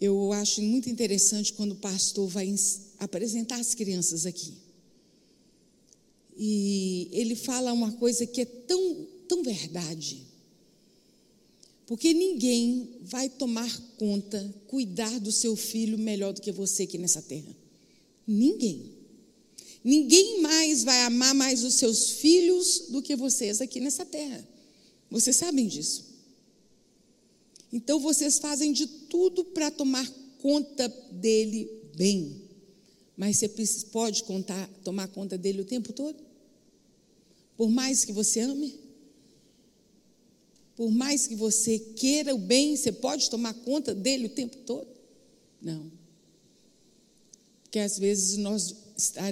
Eu 0.00 0.32
acho 0.32 0.60
muito 0.60 0.90
interessante 0.90 1.52
quando 1.52 1.72
o 1.72 1.76
pastor 1.76 2.28
vai 2.28 2.52
apresentar 2.98 3.60
as 3.60 3.74
crianças 3.74 4.26
aqui. 4.26 4.54
E 6.36 7.08
ele 7.12 7.36
fala 7.36 7.72
uma 7.72 7.92
coisa 7.92 8.26
que 8.26 8.40
é 8.40 8.44
tão, 8.44 9.06
tão 9.28 9.42
verdade. 9.44 10.26
Porque 11.86 12.14
ninguém 12.14 12.96
vai 13.02 13.28
tomar 13.28 13.70
conta, 13.96 14.52
cuidar 14.66 15.20
do 15.20 15.30
seu 15.30 15.54
filho 15.54 15.98
melhor 15.98 16.32
do 16.32 16.40
que 16.40 16.50
você 16.50 16.84
aqui 16.84 16.98
nessa 16.98 17.22
terra. 17.22 17.54
Ninguém. 18.26 19.01
Ninguém 19.84 20.40
mais 20.40 20.84
vai 20.84 21.02
amar 21.02 21.34
mais 21.34 21.64
os 21.64 21.74
seus 21.74 22.10
filhos 22.10 22.86
do 22.90 23.02
que 23.02 23.16
vocês 23.16 23.60
aqui 23.60 23.80
nessa 23.80 24.04
terra. 24.06 24.46
Vocês 25.10 25.36
sabem 25.36 25.66
disso. 25.66 26.04
Então 27.72 27.98
vocês 27.98 28.38
fazem 28.38 28.72
de 28.72 28.86
tudo 28.86 29.44
para 29.44 29.70
tomar 29.70 30.08
conta 30.38 30.88
dele 31.10 31.70
bem. 31.96 32.42
Mas 33.16 33.38
você 33.38 33.48
pode 33.90 34.24
contar, 34.24 34.68
tomar 34.84 35.08
conta 35.08 35.36
dele 35.36 35.62
o 35.62 35.64
tempo 35.64 35.92
todo? 35.92 36.22
Por 37.56 37.70
mais 37.70 38.04
que 38.04 38.12
você 38.12 38.40
ame? 38.40 38.74
Por 40.76 40.90
mais 40.90 41.26
que 41.26 41.34
você 41.34 41.78
queira 41.78 42.34
o 42.34 42.38
bem, 42.38 42.76
você 42.76 42.90
pode 42.90 43.28
tomar 43.30 43.54
conta 43.54 43.94
dele 43.94 44.26
o 44.26 44.30
tempo 44.30 44.56
todo? 44.58 44.88
Não. 45.60 45.90
porque 47.62 47.78
às 47.78 47.98
vezes 47.98 48.36
nós, 48.36 48.74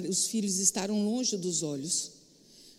os 0.09 0.27
filhos 0.27 0.59
estarão 0.59 1.05
longe 1.05 1.37
dos 1.37 1.63
olhos. 1.63 2.11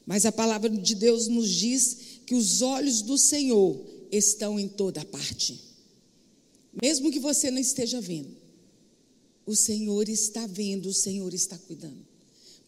Mas 0.07 0.27
a 0.27 0.33
palavra 0.33 0.69
de 0.69 0.95
Deus 0.95 1.29
nos 1.29 1.49
diz 1.49 1.97
que 2.27 2.35
os 2.35 2.63
olhos 2.63 3.03
do 3.03 3.17
Senhor 3.17 3.81
estão 4.11 4.59
em 4.59 4.69
toda 4.69 5.05
parte. 5.05 5.61
Mesmo 6.83 7.11
que 7.11 7.21
você 7.21 7.51
não 7.51 7.59
esteja 7.59 8.01
vendo, 8.01 8.31
o 9.47 9.55
Senhor 9.55 10.09
está 10.09 10.47
vendo, 10.47 10.89
o 10.89 10.95
Senhor 10.95 11.33
está 11.35 11.59
cuidando. 11.59 12.07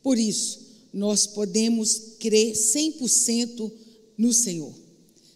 Por 0.02 0.18
isso, 0.18 0.60
nós 0.92 1.26
podemos 1.26 2.14
crer 2.18 2.52
100% 2.52 3.72
no 4.18 4.32
Senhor. 4.32 4.74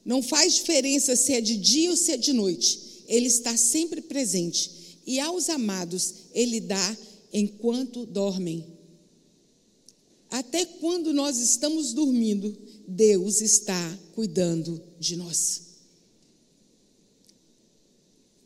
Não 0.05 0.23
faz 0.23 0.55
diferença 0.55 1.17
se 1.17 1.33
é 1.33 1.41
de 1.41 1.57
dia 1.57 1.91
ou 1.91 1.97
se 1.97 2.13
é 2.13 2.17
de 2.17 2.33
noite, 2.33 3.05
Ele 3.07 3.27
está 3.27 3.57
sempre 3.57 4.01
presente. 4.01 4.71
E 5.07 5.19
aos 5.19 5.49
amados, 5.49 6.15
Ele 6.35 6.61
dá 6.61 6.97
enquanto 7.33 8.07
dormem. 8.07 8.65
Até 10.31 10.65
quando 10.65 11.13
nós 11.13 11.39
estamos 11.39 11.93
dormindo, 11.93 12.57
Deus 12.87 13.41
está 13.41 13.99
cuidando 14.15 14.83
de 14.99 15.17
nós. 15.17 15.69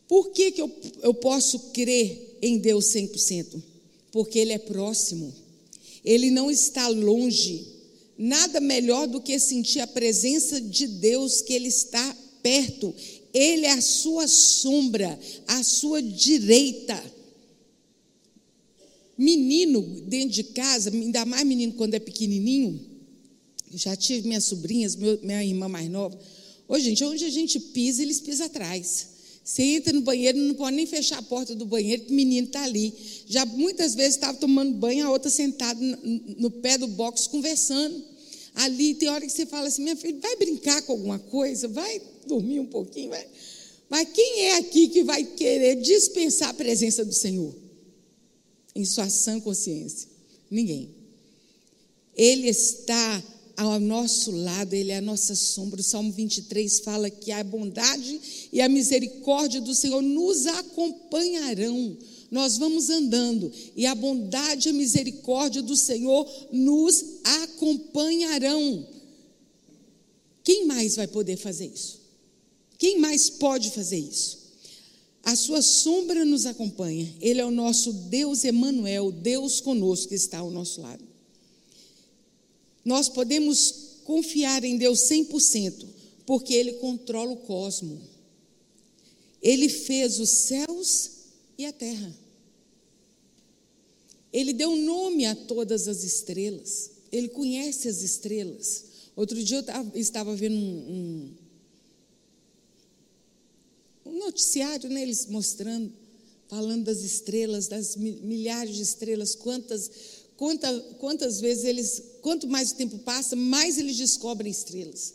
Por 0.07 0.31
que, 0.31 0.53
que 0.53 0.61
eu, 0.61 0.71
eu 1.03 1.15
posso 1.15 1.59
crer 1.71 2.39
em 2.43 2.59
Deus 2.59 2.85
100%? 2.87 3.63
Porque 4.11 4.39
Ele 4.39 4.53
é 4.53 4.59
próximo, 4.59 5.33
Ele 6.05 6.31
não 6.31 6.51
está 6.51 6.87
longe. 6.89 7.67
Nada 8.19 8.61
melhor 8.61 9.09
do 9.09 9.21
que 9.21 9.39
sentir 9.39 9.81
a 9.81 9.87
presença 9.87 10.61
de 10.61 10.87
Deus, 10.87 11.41
que 11.41 11.55
Ele 11.55 11.69
está 11.69 12.17
perto. 12.43 12.95
Ele 13.33 13.65
é 13.65 13.73
a 13.73 13.81
sua 13.81 14.29
sombra, 14.29 15.19
a 15.47 15.63
sua 15.63 16.03
direita. 16.03 17.03
Menino 19.23 19.81
dentro 20.09 20.31
de 20.31 20.43
casa, 20.43 20.91
ainda 20.91 21.25
mais 21.25 21.47
menino 21.47 21.75
quando 21.75 21.95
é 21.95 22.01
pequenininho, 22.01 22.81
já 23.73 23.95
tive 23.95 24.27
minhas 24.27 24.43
sobrinhas, 24.43 24.97
meu, 24.97 25.17
minha 25.23 25.45
irmã 25.45 25.69
mais 25.69 25.89
nova. 25.89 26.19
Ô, 26.67 26.77
gente, 26.77 27.05
onde 27.05 27.25
a 27.25 27.31
gente 27.31 27.61
pisa, 27.61 28.03
eles 28.03 28.21
pisam 28.21 28.47
atrás. 28.47 29.07
Você 29.45 29.63
entra 29.63 29.93
no 29.93 30.01
banheiro, 30.01 30.37
não 30.39 30.57
pode 30.57 30.75
nem 30.75 30.87
fechar 30.87 31.19
a 31.19 31.23
porta 31.23 31.55
do 31.55 31.65
banheiro, 31.65 32.03
que 32.03 32.11
o 32.11 32.17
menino 32.17 32.49
está 32.49 32.65
ali. 32.65 32.93
Já 33.29 33.47
muitas 33.47 33.95
vezes 33.95 34.15
estava 34.17 34.37
tomando 34.39 34.75
banho, 34.75 35.07
a 35.07 35.11
outra 35.11 35.31
sentada 35.31 35.81
no 36.37 36.51
pé 36.51 36.77
do 36.77 36.89
box 36.89 37.29
conversando. 37.29 38.03
Ali 38.57 38.97
tem 38.97 39.09
hora 39.09 39.25
que 39.25 39.31
você 39.31 39.47
fala 39.47 39.69
assim: 39.69 39.83
minha 39.83 39.95
filha, 39.95 40.19
vai 40.21 40.35
brincar 40.35 40.83
com 40.83 40.93
alguma 40.93 41.21
coisa, 41.21 41.69
vai 41.69 42.03
dormir 42.27 42.59
um 42.59 42.67
pouquinho. 42.67 43.11
Vai. 43.11 43.25
Mas 43.89 44.09
quem 44.13 44.47
é 44.47 44.57
aqui 44.57 44.89
que 44.89 45.05
vai 45.05 45.23
querer 45.23 45.77
dispensar 45.77 46.49
a 46.49 46.55
presença 46.55 47.05
do 47.05 47.13
Senhor? 47.13 47.62
Em 48.75 48.85
sua 48.85 49.09
sã 49.09 49.39
consciência? 49.41 50.09
Ninguém. 50.51 50.91
Ele 52.15 52.49
está 52.49 53.23
ao 53.57 53.79
nosso 53.79 54.31
lado, 54.31 54.75
Ele 54.75 54.93
é 54.93 54.99
a 54.99 55.03
nossa 55.03 55.35
sombra. 55.35 55.81
O 55.81 55.85
Salmo 55.85 56.13
23 56.13 56.81
fala 56.81 57.11
que 57.11 57.31
a 57.31 57.43
bondade 57.45 58.49
e 58.53 58.61
a 58.61 58.69
misericórdia 58.69 59.61
do 59.61 59.75
Senhor 59.75 60.03
nos 60.03 60.47
acompanharão. 60.47 61.97
Nós 62.31 62.57
vamos 62.57 62.89
andando 62.89 63.53
e 63.77 63.85
a 63.85 63.95
bondade 63.95 64.69
e 64.69 64.71
a 64.71 64.75
misericórdia 64.75 65.63
do 65.63 65.77
Senhor 65.77 66.27
nos 66.51 67.05
acompanharão. 67.25 68.87
Quem 70.43 70.67
mais 70.67 70.97
vai 70.97 71.07
poder 71.07 71.37
fazer 71.37 71.67
isso? 71.67 72.01
Quem 72.79 72.99
mais 72.99 73.31
pode 73.31 73.71
fazer 73.71 73.99
isso? 73.99 74.42
A 75.23 75.37
sua 75.37 75.63
sombra 75.63 76.25
nos 76.25 76.47
acompanha. 76.47 77.15
Ele 77.21 77.41
é 77.41 77.45
o 77.45 77.51
nosso 77.51 77.93
Deus 77.93 78.45
Emanuel, 78.45 79.13
Deus 79.13 79.61
conosco 79.61 80.09
que 80.09 80.15
está 80.15 80.39
ao 80.39 80.51
nosso 80.51 80.81
lado. 80.81 81.05
Nós 82.85 83.09
podemos 83.09 84.01
confiar 84.05 84.65
em 84.65 84.77
Deus 84.77 85.01
100%, 85.09 85.87
porque 86.27 86.53
Ele 86.55 86.75
controla 86.75 87.33
o 87.33 87.37
cosmo. 87.37 88.01
Ele 89.41 89.69
fez 89.69 90.19
os 90.19 90.29
céus 90.29 91.11
e 91.57 91.65
a 91.67 91.73
terra. 91.73 92.17
Ele 94.33 94.53
deu 94.53 94.75
nome 94.75 95.27
a 95.27 95.35
todas 95.37 95.87
as 95.87 96.03
estrelas. 96.03 96.91
Ele 97.13 97.29
conhece 97.29 97.89
as 97.89 98.03
estrelas. 98.03 98.85
Outro 99.15 99.43
dia 99.43 99.63
eu 99.95 100.01
estava 100.01 100.35
vendo 100.35 100.57
um, 100.57 100.59
um, 100.59 101.35
um 101.39 101.42
noticiário, 104.25 104.89
né, 104.89 105.03
eles 105.03 105.27
mostrando, 105.27 105.93
falando 106.49 106.85
das 106.85 107.01
estrelas, 107.03 107.69
das 107.69 107.97
milhares 107.97 108.77
de 108.77 108.83
estrelas, 108.83 109.35
quantas 109.35 109.91
Quanta, 110.43 110.81
quantas 110.99 111.41
vezes 111.41 111.65
eles, 111.65 112.03
quanto 112.21 112.49
mais 112.49 112.73
o 112.73 112.75
tempo 112.75 112.99
passa, 112.99 113.37
mais 113.37 113.79
eles 113.79 113.97
descobrem 113.97 114.51
estrelas. 114.51 115.15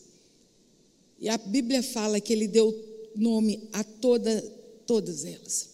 E 1.20 1.28
a 1.28 1.38
Bíblia 1.38 1.84
fala 1.84 2.22
que 2.22 2.32
ele 2.32 2.48
deu 2.48 2.74
nome 3.14 3.68
a 3.74 3.84
toda, 3.84 4.42
todas 4.86 5.26
elas. 5.26 5.70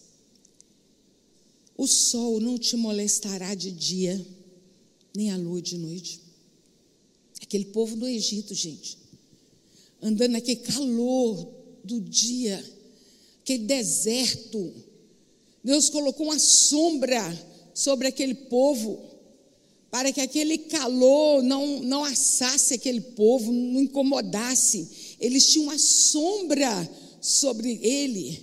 O 1.76 1.86
sol 1.86 2.40
não 2.40 2.58
te 2.58 2.76
molestará 2.76 3.54
de 3.54 3.70
dia, 3.70 4.26
nem 5.14 5.30
a 5.30 5.36
lua 5.36 5.62
de 5.62 5.78
noite. 5.78 6.20
Aquele 7.40 7.66
povo 7.66 7.94
do 7.94 8.08
Egito, 8.08 8.54
gente, 8.54 8.98
andando 10.02 10.32
naquele 10.32 10.62
calor 10.62 11.54
do 11.84 12.00
dia, 12.00 12.60
aquele 13.44 13.64
deserto. 13.64 14.72
Deus 15.62 15.90
colocou 15.90 16.26
uma 16.26 16.38
sombra 16.38 17.22
sobre 17.74 18.08
aquele 18.08 18.34
povo 18.34 19.02
para 19.90 20.12
que 20.12 20.20
aquele 20.20 20.58
calor 20.58 21.42
não, 21.42 21.80
não 21.80 22.04
assasse 22.04 22.74
aquele 22.74 23.00
povo, 23.00 23.52
não 23.52 23.82
incomodasse. 23.82 24.88
Eles 25.20 25.46
tinham 25.46 25.66
uma 25.66 25.78
sombra 25.78 26.90
sobre 27.20 27.78
ele. 27.80 28.42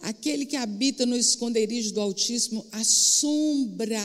Aquele 0.00 0.44
que 0.44 0.56
habita 0.56 1.06
no 1.06 1.16
esconderijo 1.16 1.94
do 1.94 2.00
Altíssimo, 2.00 2.66
a 2.72 2.84
sombra 2.84 4.02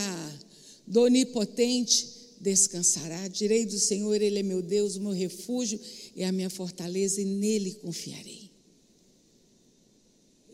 do 0.88 1.01
Onipotente 1.01 2.08
descansará. 2.39 3.28
Direi 3.28 3.65
do 3.65 3.80
Senhor, 3.80 4.21
Ele 4.21 4.39
é 4.39 4.43
meu 4.43 4.62
Deus, 4.62 4.95
o 4.95 5.01
meu 5.01 5.12
refúgio 5.12 5.80
e 6.15 6.23
a 6.23 6.32
minha 6.32 6.49
fortaleza, 6.49 7.21
e 7.21 7.25
nele 7.25 7.73
confiarei. 7.73 8.44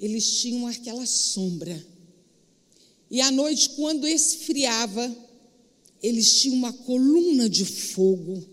Eles 0.02 0.42
tinham 0.42 0.66
aquela 0.66 1.06
sombra. 1.06 1.86
E 3.10 3.22
à 3.22 3.30
noite, 3.30 3.70
quando 3.76 4.08
esfriava, 4.08 5.16
eles 6.02 6.42
tinham 6.42 6.58
uma 6.58 6.74
coluna 6.74 7.48
de 7.48 7.64
fogo. 7.64 8.44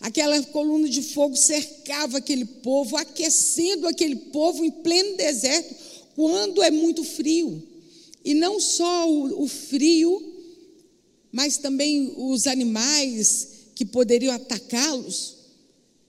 Aquela 0.00 0.42
coluna 0.44 0.88
de 0.88 1.02
fogo 1.02 1.36
cercava 1.36 2.18
aquele 2.18 2.46
povo, 2.46 2.96
aquecendo 2.96 3.86
aquele 3.86 4.16
povo 4.16 4.64
em 4.64 4.70
pleno 4.70 5.16
deserto, 5.16 5.74
quando 6.16 6.62
é 6.62 6.70
muito 6.70 7.04
frio. 7.04 7.62
E 8.24 8.32
não 8.34 8.58
só 8.58 9.10
o, 9.10 9.44
o 9.44 9.48
frio, 9.48 10.32
mas 11.30 11.58
também 11.58 12.14
os 12.16 12.46
animais 12.46 13.48
que 13.74 13.84
poderiam 13.84 14.34
atacá-los, 14.34 15.36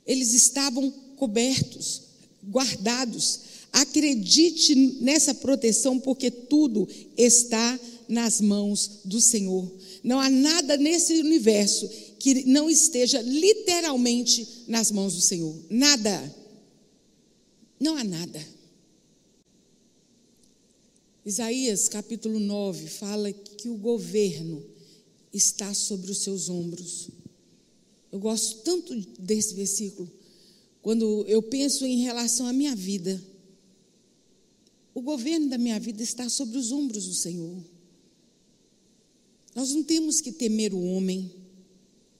eles 0.05 0.33
estavam 0.33 0.89
cobertos, 1.17 2.01
guardados. 2.49 3.39
Acredite 3.73 4.75
nessa 5.01 5.33
proteção, 5.33 5.99
porque 5.99 6.29
tudo 6.29 6.87
está 7.17 7.79
nas 8.07 8.39
mãos 8.39 9.01
do 9.03 9.19
Senhor. 9.19 9.69
Não 10.03 10.19
há 10.19 10.29
nada 10.29 10.77
nesse 10.77 11.15
universo 11.15 11.89
que 12.19 12.45
não 12.45 12.69
esteja 12.69 13.19
literalmente 13.19 14.47
nas 14.67 14.91
mãos 14.91 15.15
do 15.15 15.21
Senhor. 15.21 15.55
Nada. 15.71 16.35
Não 17.79 17.97
há 17.97 18.03
nada. 18.03 18.47
Isaías 21.25 21.89
capítulo 21.89 22.39
9 22.39 22.87
fala 22.87 23.33
que 23.33 23.69
o 23.69 23.75
governo 23.75 24.63
está 25.33 25.73
sobre 25.73 26.11
os 26.11 26.19
seus 26.19 26.47
ombros. 26.47 27.09
Eu 28.11 28.19
gosto 28.19 28.57
tanto 28.57 28.95
desse 29.19 29.55
versículo. 29.55 30.11
Quando 30.81 31.25
eu 31.27 31.41
penso 31.41 31.85
em 31.85 32.03
relação 32.03 32.45
à 32.45 32.53
minha 32.53 32.75
vida, 32.75 33.19
o 34.93 35.01
governo 35.01 35.49
da 35.49 35.57
minha 35.57 35.79
vida 35.79 36.03
está 36.03 36.29
sobre 36.29 36.57
os 36.57 36.71
ombros 36.71 37.07
do 37.07 37.13
Senhor. 37.13 37.63
Nós 39.55 39.71
não 39.71 39.83
temos 39.83 40.21
que 40.21 40.31
temer 40.31 40.73
o 40.73 40.83
homem, 40.83 41.31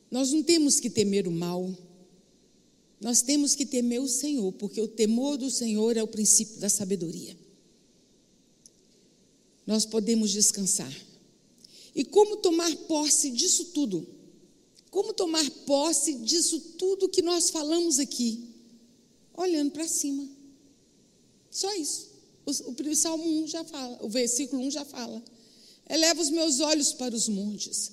nós 0.10 0.32
não 0.32 0.44
temos 0.44 0.80
que 0.80 0.90
temer 0.90 1.28
o 1.28 1.32
mal, 1.32 1.76
nós 3.00 3.22
temos 3.22 3.56
que 3.56 3.66
temer 3.66 4.02
o 4.02 4.08
Senhor, 4.08 4.52
porque 4.54 4.82
o 4.82 4.88
temor 4.88 5.38
do 5.38 5.50
Senhor 5.50 5.98
é 5.98 6.04
o 6.04 6.08
princípio 6.08 6.60
da 6.60 6.70
sabedoria. 6.70 7.36
Nós 9.66 9.86
podemos 9.86 10.32
descansar. 10.32 10.94
E 11.96 12.04
como 12.04 12.38
tomar 12.38 12.76
posse 12.88 13.30
disso 13.30 13.66
tudo? 13.66 14.08
Como 14.90 15.14
tomar 15.14 15.50
posse 15.66 16.14
disso 16.14 16.60
tudo 16.78 17.10
que 17.10 17.22
nós 17.22 17.50
falamos 17.50 18.00
aqui? 18.00 18.50
Olhando 19.34 19.72
para 19.72 19.88
cima. 19.88 20.28
Só 21.50 21.74
isso. 21.76 22.13
O, 22.46 22.52
o 22.52 22.96
Salmo 22.96 23.24
1 23.44 23.48
já 23.48 23.64
fala, 23.64 24.00
o 24.02 24.10
versículo 24.10 24.62
1 24.64 24.72
já 24.72 24.86
fala. 24.86 25.24
Eleva 25.90 26.22
os 26.22 26.30
meus 26.30 26.60
olhos 26.60 26.94
para 26.94 27.16
os 27.16 27.28
montes. 27.28 27.92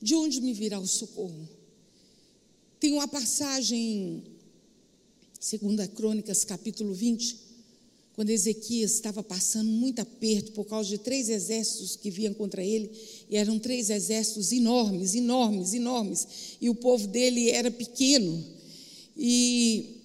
De 0.00 0.14
onde 0.14 0.40
me 0.40 0.52
virá 0.52 0.78
o 0.78 0.86
socorro? 0.86 1.48
Tem 2.78 2.92
uma 2.92 3.06
passagem, 3.06 4.22
segunda 5.38 5.86
Crônicas, 5.86 6.44
capítulo 6.44 6.94
20, 6.94 7.36
quando 8.14 8.30
Ezequias 8.30 8.92
estava 8.92 9.22
passando 9.22 9.70
muito 9.70 10.00
aperto 10.00 10.52
por 10.52 10.64
causa 10.64 10.88
de 10.88 10.98
três 10.98 11.28
exércitos 11.28 11.96
que 11.96 12.10
vinham 12.10 12.32
contra 12.32 12.64
ele, 12.64 12.90
e 13.28 13.36
eram 13.36 13.58
três 13.58 13.90
exércitos 13.90 14.52
enormes, 14.52 15.14
enormes, 15.14 15.74
enormes, 15.74 16.26
e 16.60 16.70
o 16.70 16.74
povo 16.74 17.06
dele 17.06 17.50
era 17.50 17.70
pequeno. 17.70 18.42
E 19.16 19.99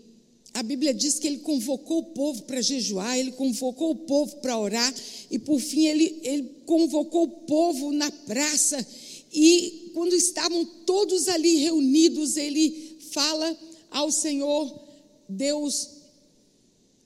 a 0.55 0.63
Bíblia 0.63 0.93
diz 0.93 1.19
que 1.19 1.27
ele 1.27 1.39
convocou 1.39 1.97
o 1.97 2.03
povo 2.13 2.43
para 2.43 2.61
jejuar, 2.61 3.19
ele 3.19 3.33
convocou 3.33 3.91
o 3.91 3.95
povo 3.95 4.37
para 4.37 4.57
orar, 4.57 4.95
e 5.29 5.37
por 5.37 5.59
fim 5.59 5.85
ele, 5.85 6.17
ele 6.23 6.49
convocou 6.65 7.23
o 7.23 7.27
povo 7.45 7.91
na 7.91 8.09
praça, 8.09 8.87
e 9.33 9.91
quando 9.93 10.13
estavam 10.13 10.63
todos 10.85 11.27
ali 11.27 11.57
reunidos, 11.57 12.37
ele 12.37 12.97
fala 13.11 13.57
ao 13.91 14.09
Senhor, 14.09 14.81
Deus, 15.27 15.89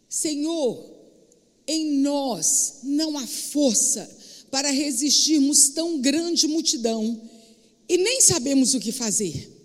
Senhor, 0.07 0.85
em 1.65 1.93
nós 2.01 2.81
não 2.83 3.17
há 3.17 3.25
força 3.25 4.07
para 4.51 4.69
resistirmos 4.69 5.69
tão 5.69 5.99
grande 5.99 6.47
multidão, 6.47 7.19
e 7.89 7.97
nem 7.97 8.21
sabemos 8.21 8.75
o 8.75 8.79
que 8.79 8.91
fazer. 8.91 9.57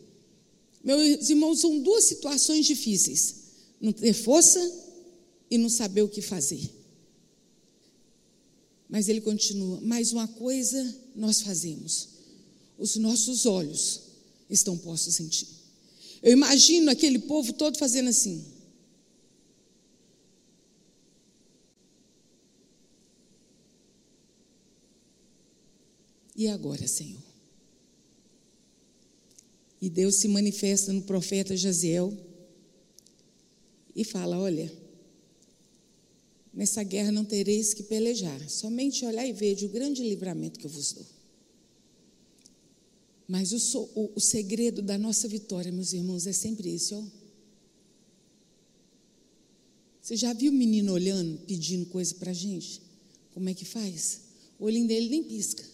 Meus 0.83 1.29
irmãos, 1.29 1.61
são 1.61 1.79
duas 1.81 2.05
situações 2.05 2.65
difíceis 2.65 3.44
não 3.85 3.93
ter 3.93 4.15
força 4.15 4.59
e 5.51 5.59
não 5.59 5.69
saber 5.69 6.03
o 6.03 6.09
que 6.09 6.23
fazer. 6.23 6.71
Mas 8.89 9.09
ele 9.09 9.21
continua: 9.21 9.81
mais 9.83 10.11
uma 10.11 10.27
coisa 10.27 10.97
nós 11.15 11.43
fazemos, 11.43 12.09
os 12.79 12.97
nossos 12.97 13.45
olhos 13.45 14.01
estão 14.49 14.79
postos 14.79 15.21
em 15.21 15.29
ti. 15.29 15.47
Eu 16.23 16.33
imagino 16.33 16.91
aquele 16.91 17.19
povo 17.19 17.53
todo 17.53 17.77
fazendo 17.77 18.09
assim. 18.09 18.43
E 26.35 26.49
agora, 26.49 26.89
Senhor? 26.89 27.23
E 29.81 29.91
Deus 29.91 30.17
se 30.17 30.27
manifesta 30.27 30.93
no 30.93 31.03
profeta 31.03 31.55
Jaziel 31.55 32.17
e 33.95 34.05
fala: 34.05 34.39
Olha, 34.39 34.73
nessa 36.53 36.83
guerra 36.83 37.13
não 37.13 37.25
tereis 37.25 37.75
que 37.75 37.83
pelejar, 37.83 38.49
somente 38.49 39.05
olhar 39.05 39.27
e 39.27 39.33
ver 39.33 39.57
o 39.65 39.69
grande 39.69 40.03
livramento 40.03 40.59
que 40.59 40.67
eu 40.67 40.71
vos 40.71 40.93
dou. 40.93 41.07
Mas 43.27 43.53
o, 43.53 43.91
o, 43.95 44.13
o 44.17 44.21
segredo 44.21 44.83
da 44.83 44.99
nossa 44.99 45.27
vitória, 45.27 45.73
meus 45.73 45.93
irmãos, 45.93 46.27
é 46.27 46.33
sempre 46.33 46.75
esse, 46.75 46.95
ó. 46.95 47.03
Você 50.01 50.17
já 50.17 50.35
viu 50.35 50.53
o 50.53 50.55
menino 50.55 50.93
olhando, 50.93 51.39
pedindo 51.47 51.87
coisa 51.87 52.15
para 52.17 52.31
gente? 52.33 52.83
Como 53.33 53.49
é 53.49 53.55
que 53.55 53.65
faz? 53.65 54.21
O 54.59 54.67
olhinho 54.67 54.87
dele 54.87 55.09
nem 55.09 55.25
pisca. 55.25 55.65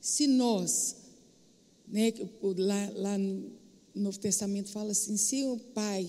Se 0.00 0.26
nós, 0.26 0.96
né, 1.86 2.12
lá, 2.42 2.90
lá 2.94 3.18
o 3.96 4.00
Novo 4.00 4.18
Testamento 4.18 4.68
fala 4.68 4.92
assim: 4.92 5.16
se 5.16 5.42
o 5.44 5.56
pai, 5.56 6.06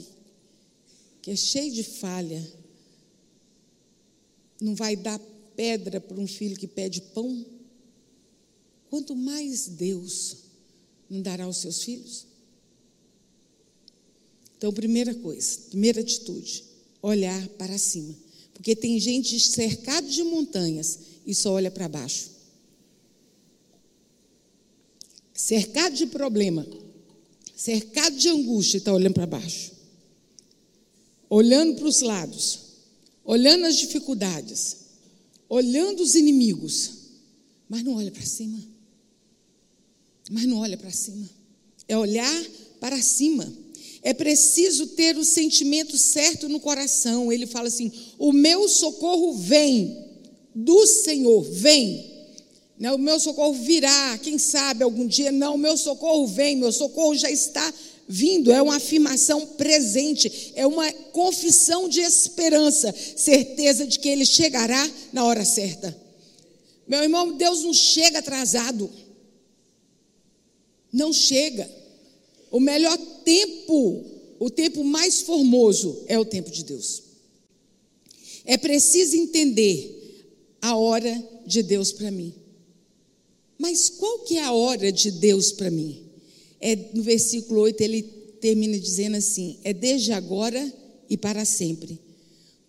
que 1.21 1.31
é 1.31 1.35
cheio 1.35 1.71
de 1.71 1.83
falha, 1.83 2.45
não 4.61 4.75
vai 4.75 4.97
dar 4.97 5.17
pedra 5.55 6.01
para 6.01 6.19
um 6.19 6.27
filho 6.27 6.57
que 6.57 6.67
pede 6.67 7.01
pão, 7.01 7.45
quanto 8.89 9.15
mais 9.15 9.67
Deus 9.69 10.37
não 11.09 11.21
dará 11.21 11.45
aos 11.45 11.57
seus 11.57 11.81
filhos? 11.81 12.27
Então, 14.57 14.73
primeira 14.73 15.15
coisa, 15.15 15.59
primeira 15.69 16.01
atitude, 16.01 16.65
olhar 17.01 17.47
para 17.49 17.77
cima. 17.77 18.13
Porque 18.53 18.75
tem 18.75 18.99
gente 18.99 19.39
cercada 19.39 20.07
de 20.07 20.23
montanhas 20.23 20.99
e 21.25 21.33
só 21.33 21.53
olha 21.53 21.69
para 21.69 21.87
baixo. 21.87 22.31
Cercado 25.31 25.95
de 25.95 26.07
problema 26.07 26.65
cercado 27.57 28.15
de 28.15 28.29
angústia 28.29 28.77
está 28.77 28.93
olhando 28.93 29.15
para 29.15 29.25
baixo, 29.25 29.71
olhando 31.27 31.75
para 31.75 31.87
os 31.87 32.01
lados, 32.01 32.59
olhando 33.25 33.65
as 33.65 33.75
dificuldades, 33.75 34.77
olhando 35.49 36.03
os 36.03 36.13
inimigos, 36.13 36.91
mas 37.67 37.83
não 37.83 37.95
olha 37.95 38.11
para 38.11 38.23
cima. 38.23 38.63
Mas 40.29 40.45
não 40.45 40.57
olha 40.57 40.77
para 40.77 40.91
cima. 40.91 41.27
É 41.87 41.97
olhar 41.97 42.45
para 42.79 43.01
cima. 43.01 43.51
É 44.03 44.13
preciso 44.13 44.87
ter 44.87 45.17
o 45.17 45.25
sentimento 45.25 45.97
certo 45.97 46.47
no 46.47 46.59
coração. 46.59 47.31
Ele 47.31 47.47
fala 47.47 47.69
assim: 47.69 47.91
o 48.19 48.31
meu 48.31 48.69
socorro 48.69 49.33
vem 49.33 50.05
do 50.53 50.85
Senhor, 50.85 51.41
vem. 51.41 52.06
Né, 52.79 52.91
o 52.91 52.97
meu 52.97 53.19
socorro 53.19 53.53
virá, 53.53 54.19
quem 54.19 54.37
sabe 54.37 54.83
algum 54.83 55.07
dia. 55.07 55.31
Não, 55.31 55.55
o 55.55 55.57
meu 55.57 55.75
socorro 55.75 56.27
vem, 56.27 56.55
meu 56.55 56.71
socorro 56.71 57.15
já 57.15 57.29
está 57.31 57.73
vindo. 58.07 58.51
É 58.51 58.61
uma 58.61 58.75
afirmação 58.75 59.45
presente, 59.45 60.53
é 60.55 60.65
uma 60.67 60.91
confissão 61.11 61.89
de 61.89 62.01
esperança, 62.01 62.93
certeza 63.15 63.85
de 63.85 63.97
que 63.99 64.07
ele 64.07 64.25
chegará 64.25 64.89
na 65.11 65.25
hora 65.25 65.43
certa. 65.43 65.95
Meu 66.87 67.01
irmão, 67.01 67.33
Deus 67.35 67.63
não 67.63 67.73
chega 67.73 68.19
atrasado. 68.19 68.89
Não 70.93 71.11
chega. 71.11 71.69
O 72.51 72.59
melhor 72.59 72.97
tempo, 73.25 74.05
o 74.39 74.49
tempo 74.49 74.83
mais 74.83 75.21
formoso 75.21 76.03
é 76.07 76.17
o 76.17 76.23
tempo 76.23 76.49
de 76.51 76.63
Deus. 76.63 77.03
É 78.45 78.55
preciso 78.55 79.17
entender 79.17 80.27
a 80.61 80.77
hora 80.77 81.23
de 81.45 81.61
Deus 81.61 81.91
para 81.91 82.09
mim. 82.09 82.33
Mas 83.57 83.89
qual 83.89 84.19
que 84.19 84.37
é 84.37 84.43
a 84.43 84.51
hora 84.51 84.91
de 84.91 85.11
Deus 85.11 85.51
para 85.51 85.71
mim? 85.71 86.03
É 86.61 86.75
no 86.93 87.03
versículo 87.03 87.61
8 87.61 87.81
ele 87.81 88.03
termina 88.39 88.77
dizendo 88.77 89.17
assim: 89.17 89.57
é 89.63 89.73
desde 89.73 90.11
agora 90.11 90.73
e 91.09 91.17
para 91.17 91.45
sempre. 91.45 91.99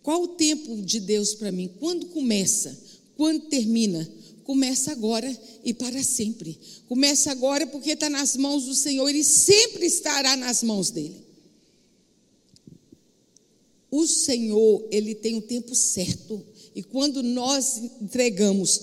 Qual 0.03 0.23
o 0.23 0.29
tempo 0.29 0.81
de 0.83 1.01
Deus 1.01 1.35
para 1.35 1.53
mim? 1.53 1.71
Quando 1.79 2.07
começa? 2.07 2.77
Quando 3.17 3.43
termina? 3.49 4.09
Começa 4.45 4.93
agora 4.93 5.31
e 5.63 5.75
para 5.75 6.03
sempre. 6.03 6.59
Começa 6.89 7.31
agora 7.31 7.67
porque 7.67 7.91
está 7.91 8.09
nas 8.09 8.37
mãos 8.37 8.65
do 8.65 8.75
Senhor 8.75 9.15
e 9.15 9.23
sempre 9.23 9.85
estará 9.85 10.37
nas 10.37 10.63
mãos 10.63 10.91
dele. 10.91 11.29
O 13.91 14.07
Senhor, 14.07 14.87
ele 14.91 15.15
tem 15.15 15.37
o 15.37 15.43
tempo 15.43 15.75
certo. 15.75 16.43
E 16.75 16.83
quando 16.83 17.23
nós 17.23 17.79
entregamos 18.01 18.81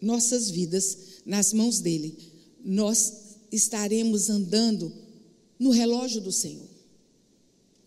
nossas 0.00 0.50
vidas, 0.50 0.98
nas 1.28 1.52
mãos 1.52 1.80
dele, 1.80 2.16
nós 2.64 3.12
estaremos 3.52 4.30
andando 4.30 4.90
no 5.58 5.70
relógio 5.70 6.22
do 6.22 6.32
Senhor. 6.32 6.66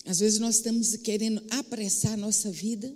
Às 0.06 0.20
vezes 0.20 0.40
nós 0.40 0.58
estamos 0.58 0.96
querendo 0.98 1.42
apressar 1.50 2.14
a 2.14 2.18
nossa 2.18 2.52
vida, 2.52 2.94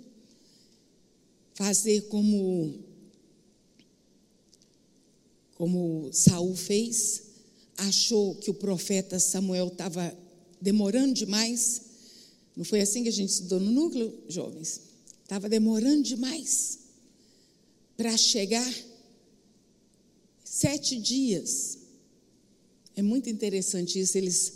fazer 1.54 2.02
como 2.02 2.78
como 5.56 6.10
Saul 6.12 6.54
fez, 6.54 7.22
achou 7.78 8.34
que 8.36 8.50
o 8.50 8.54
profeta 8.54 9.18
Samuel 9.18 9.68
estava 9.68 10.16
demorando 10.60 11.14
demais. 11.14 11.80
Não 12.54 12.64
foi 12.64 12.82
assim 12.82 13.02
que 13.02 13.08
a 13.08 13.12
gente 13.12 13.30
estudou 13.30 13.58
no 13.58 13.72
núcleo, 13.72 14.12
jovens? 14.28 14.82
Estava 15.24 15.48
demorando 15.48 16.02
demais 16.02 16.78
para 17.96 18.16
chegar 18.18 18.70
Sete 20.56 20.98
dias. 20.98 21.76
É 22.94 23.02
muito 23.02 23.28
interessante 23.28 24.00
isso, 24.00 24.16
eles 24.16 24.54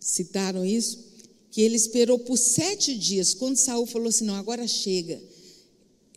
citaram 0.00 0.64
isso, 0.64 1.04
que 1.50 1.60
ele 1.60 1.76
esperou 1.76 2.18
por 2.18 2.38
sete 2.38 2.96
dias. 2.96 3.34
Quando 3.34 3.58
Saul 3.58 3.84
falou 3.84 4.08
assim: 4.08 4.24
não, 4.24 4.36
agora 4.36 4.66
chega. 4.66 5.22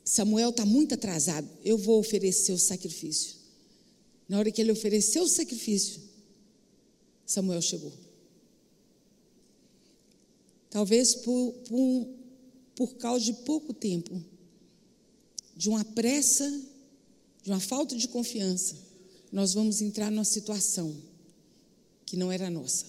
Samuel 0.06 0.52
está 0.52 0.66
muito 0.66 0.94
atrasado, 0.94 1.46
eu 1.66 1.78
vou 1.78 2.00
oferecer 2.00 2.54
o 2.54 2.58
sacrifício. 2.58 3.36
Na 4.30 4.40
hora 4.40 4.50
que 4.50 4.62
ele 4.62 4.72
ofereceu 4.72 5.24
o 5.24 5.28
sacrifício, 5.28 6.00
Samuel 7.26 7.62
chegou. 7.62 7.92
Talvez 10.70 11.16
por, 11.16 11.52
por, 11.68 12.08
por 12.74 12.96
causa 12.96 13.26
de 13.26 13.34
pouco 13.34 13.74
tempo, 13.74 14.24
de 15.54 15.68
uma 15.68 15.84
pressa, 15.84 16.50
de 17.44 17.52
uma 17.52 17.60
falta 17.60 17.94
de 17.94 18.08
confiança, 18.08 18.87
nós 19.32 19.54
vamos 19.54 19.82
entrar 19.82 20.10
numa 20.10 20.24
situação 20.24 20.96
que 22.06 22.16
não 22.16 22.32
era 22.32 22.50
nossa, 22.50 22.86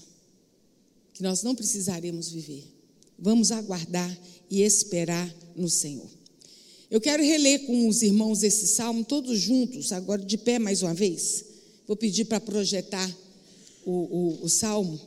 que 1.12 1.22
nós 1.22 1.42
não 1.42 1.54
precisaremos 1.54 2.30
viver. 2.30 2.64
Vamos 3.18 3.50
aguardar 3.50 4.16
e 4.48 4.62
esperar 4.62 5.34
no 5.56 5.68
Senhor. 5.68 6.08
Eu 6.90 7.00
quero 7.00 7.22
reler 7.22 7.66
com 7.66 7.88
os 7.88 8.02
irmãos 8.02 8.42
esse 8.42 8.66
salmo, 8.68 9.04
todos 9.04 9.38
juntos, 9.38 9.92
agora 9.92 10.24
de 10.24 10.38
pé 10.38 10.58
mais 10.58 10.82
uma 10.82 10.94
vez. 10.94 11.44
Vou 11.86 11.96
pedir 11.96 12.26
para 12.26 12.40
projetar 12.40 13.14
o, 13.84 13.92
o, 13.92 14.44
o 14.44 14.48
salmo 14.48 14.98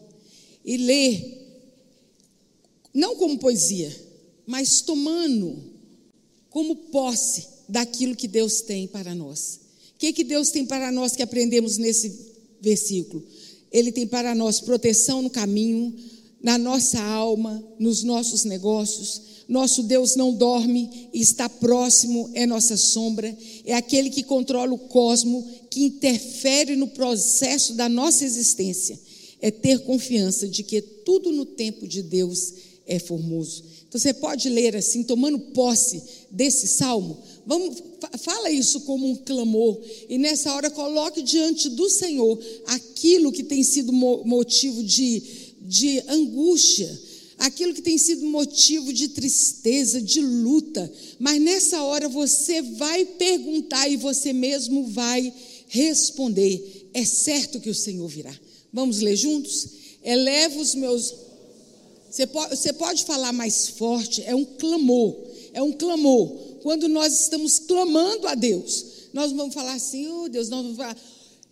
e 0.63 0.77
ler, 0.77 1.63
não 2.93 3.15
como 3.15 3.39
poesia, 3.39 3.95
mas 4.45 4.81
tomando 4.81 5.71
como 6.49 6.75
posse 6.75 7.47
daquilo 7.69 8.15
que 8.15 8.27
Deus 8.27 8.61
tem 8.61 8.87
para 8.87 9.15
nós. 9.15 9.60
Que, 10.01 10.11
que 10.11 10.23
Deus 10.23 10.49
tem 10.49 10.65
para 10.65 10.91
nós 10.91 11.15
que 11.15 11.21
aprendemos 11.21 11.77
nesse 11.77 12.11
versículo? 12.59 13.23
Ele 13.71 13.91
tem 13.91 14.07
para 14.07 14.33
nós 14.33 14.59
proteção 14.59 15.21
no 15.21 15.29
caminho, 15.29 15.93
na 16.41 16.57
nossa 16.57 16.99
alma, 16.99 17.63
nos 17.77 18.01
nossos 18.01 18.43
negócios. 18.43 19.21
Nosso 19.47 19.83
Deus 19.83 20.15
não 20.15 20.33
dorme 20.33 21.09
está 21.13 21.47
próximo, 21.47 22.31
é 22.33 22.47
nossa 22.47 22.77
sombra, 22.77 23.37
é 23.63 23.75
aquele 23.75 24.09
que 24.09 24.23
controla 24.23 24.73
o 24.73 24.87
cosmo, 24.87 25.47
que 25.69 25.83
interfere 25.83 26.75
no 26.75 26.87
processo 26.87 27.75
da 27.75 27.87
nossa 27.87 28.25
existência. 28.25 28.99
É 29.39 29.51
ter 29.51 29.81
confiança 29.81 30.47
de 30.47 30.63
que 30.63 30.81
tudo 30.81 31.31
no 31.31 31.45
tempo 31.45 31.87
de 31.87 32.01
Deus 32.01 32.55
é 32.87 32.97
formoso. 32.97 33.63
Então 33.87 33.99
você 33.99 34.13
pode 34.13 34.49
ler 34.49 34.75
assim, 34.75 35.03
tomando 35.03 35.37
posse 35.37 36.01
desse 36.31 36.67
salmo. 36.67 37.21
Vamos, 37.45 37.81
fala 38.19 38.51
isso 38.51 38.81
como 38.81 39.09
um 39.09 39.15
clamor 39.15 39.79
e 40.07 40.17
nessa 40.17 40.53
hora 40.53 40.69
coloque 40.69 41.21
diante 41.21 41.69
do 41.69 41.89
Senhor 41.89 42.39
aquilo 42.67 43.31
que 43.31 43.43
tem 43.43 43.63
sido 43.63 43.91
motivo 43.91 44.83
de, 44.83 45.23
de 45.61 46.03
angústia, 46.07 47.01
aquilo 47.39 47.73
que 47.73 47.81
tem 47.81 47.97
sido 47.97 48.25
motivo 48.25 48.93
de 48.93 49.07
tristeza, 49.09 50.01
de 50.01 50.21
luta. 50.21 50.91
Mas 51.17 51.41
nessa 51.41 51.83
hora 51.83 52.07
você 52.07 52.61
vai 52.61 53.05
perguntar 53.05 53.89
e 53.89 53.97
você 53.97 54.31
mesmo 54.31 54.87
vai 54.87 55.33
responder. 55.67 56.89
É 56.93 57.03
certo 57.03 57.59
que 57.59 57.69
o 57.69 57.75
Senhor 57.75 58.07
virá. 58.07 58.33
Vamos 58.71 58.99
ler 58.99 59.15
juntos? 59.15 59.67
Eleva 60.03 60.59
os 60.59 60.75
meus 60.75 61.13
você 62.11 62.27
pode, 62.27 62.57
você 62.57 62.73
pode 62.73 63.05
falar 63.05 63.31
mais 63.31 63.69
forte, 63.69 64.21
é 64.25 64.35
um 64.35 64.43
clamor, 64.43 65.15
é 65.53 65.61
um 65.61 65.71
clamor. 65.71 66.50
Quando 66.61 66.87
nós 66.87 67.21
estamos 67.21 67.59
clamando 67.59 68.27
a 68.27 68.35
Deus, 68.35 68.85
nós 69.13 69.31
vamos 69.31 69.53
falar 69.53 69.73
assim, 69.73 70.07
oh 70.07 70.29
Deus, 70.29 70.49
nós 70.49 70.61
vamos 70.61 70.77
falar, 70.77 70.97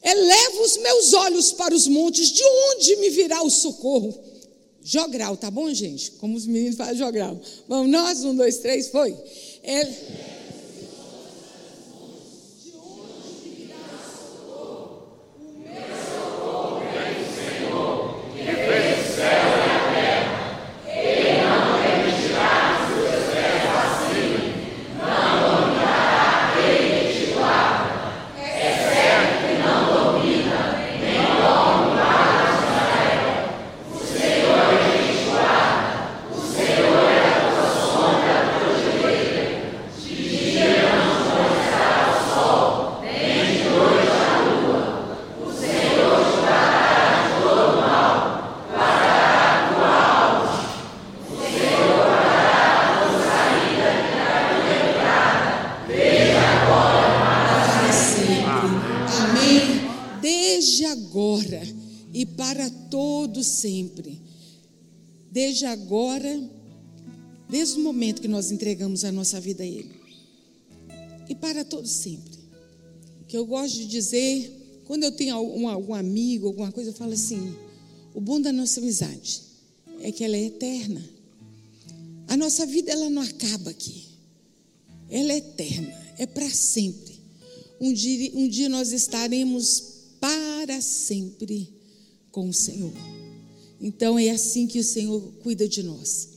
eleva 0.04 0.62
os 0.62 0.78
meus 0.78 1.14
olhos 1.14 1.52
para 1.52 1.74
os 1.74 1.88
montes, 1.88 2.32
de 2.32 2.44
onde 2.44 2.96
me 2.98 3.10
virá 3.10 3.42
o 3.44 3.50
socorro? 3.50 4.14
Jogral, 4.84 5.36
tá 5.36 5.52
bom, 5.52 5.72
gente? 5.74 6.12
Como 6.12 6.38
os 6.38 6.46
meninos 6.46 6.78
falam 6.78 6.96
jogral. 6.96 7.40
Vamos, 7.68 7.92
nós, 7.92 8.24
um, 8.24 8.36
dois, 8.36 8.58
três, 8.58 8.88
foi. 8.88 9.16
É, 9.62 10.39
desde 65.50 65.66
agora, 65.66 66.40
desde 67.50 67.80
o 67.80 67.84
momento 67.84 68.22
que 68.22 68.28
nós 68.28 68.52
entregamos 68.52 69.04
a 69.04 69.12
nossa 69.12 69.42
vida 69.42 69.64
a 69.64 69.66
Ele, 69.66 69.96
e 71.28 71.34
para 71.34 71.66
todo 71.66 71.88
sempre. 71.88 72.38
Que 73.28 73.36
eu 73.36 73.46
gosto 73.48 73.76
de 73.76 73.88
dizer, 73.88 74.82
quando 74.86 75.06
eu 75.06 75.12
tenho 75.12 75.34
algum, 75.36 75.68
algum 75.68 75.96
amigo, 75.96 76.48
alguma 76.48 76.72
coisa, 76.72 76.92
eu 76.92 76.94
falo 76.94 77.14
assim: 77.14 77.56
o 78.14 78.22
bom 78.22 78.40
da 78.40 78.52
nossa 78.52 78.80
amizade 78.80 79.42
é 80.02 80.12
que 80.12 80.24
ela 80.24 80.36
é 80.36 80.46
eterna. 80.46 81.04
A 82.28 82.38
nossa 82.38 82.66
vida 82.68 82.92
ela 82.92 83.10
não 83.10 83.24
acaba 83.24 83.72
aqui. 83.72 84.06
Ela 85.10 85.34
é 85.34 85.38
eterna, 85.38 86.14
é 86.20 86.28
para 86.28 86.50
sempre. 86.50 87.20
Um 87.82 87.92
dia, 87.92 88.32
um 88.36 88.48
dia 88.48 88.70
nós 88.70 88.92
estaremos 88.92 89.84
para 90.20 90.80
sempre 90.80 91.74
com 92.32 92.50
o 92.50 92.54
Senhor. 92.54 92.94
Então 93.82 94.20
é 94.20 94.30
assim 94.30 94.68
que 94.68 94.80
o 94.80 94.84
Senhor 94.84 95.22
cuida 95.42 95.68
de 95.68 95.82
nós, 95.82 96.30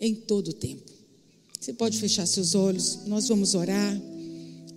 em 0.00 0.14
todo 0.14 0.48
o 0.48 0.52
tempo. 0.52 0.92
Você 1.60 1.72
pode 1.72 1.98
fechar 1.98 2.26
seus 2.26 2.54
olhos, 2.54 3.00
nós 3.06 3.26
vamos 3.26 3.54
orar, 3.54 4.00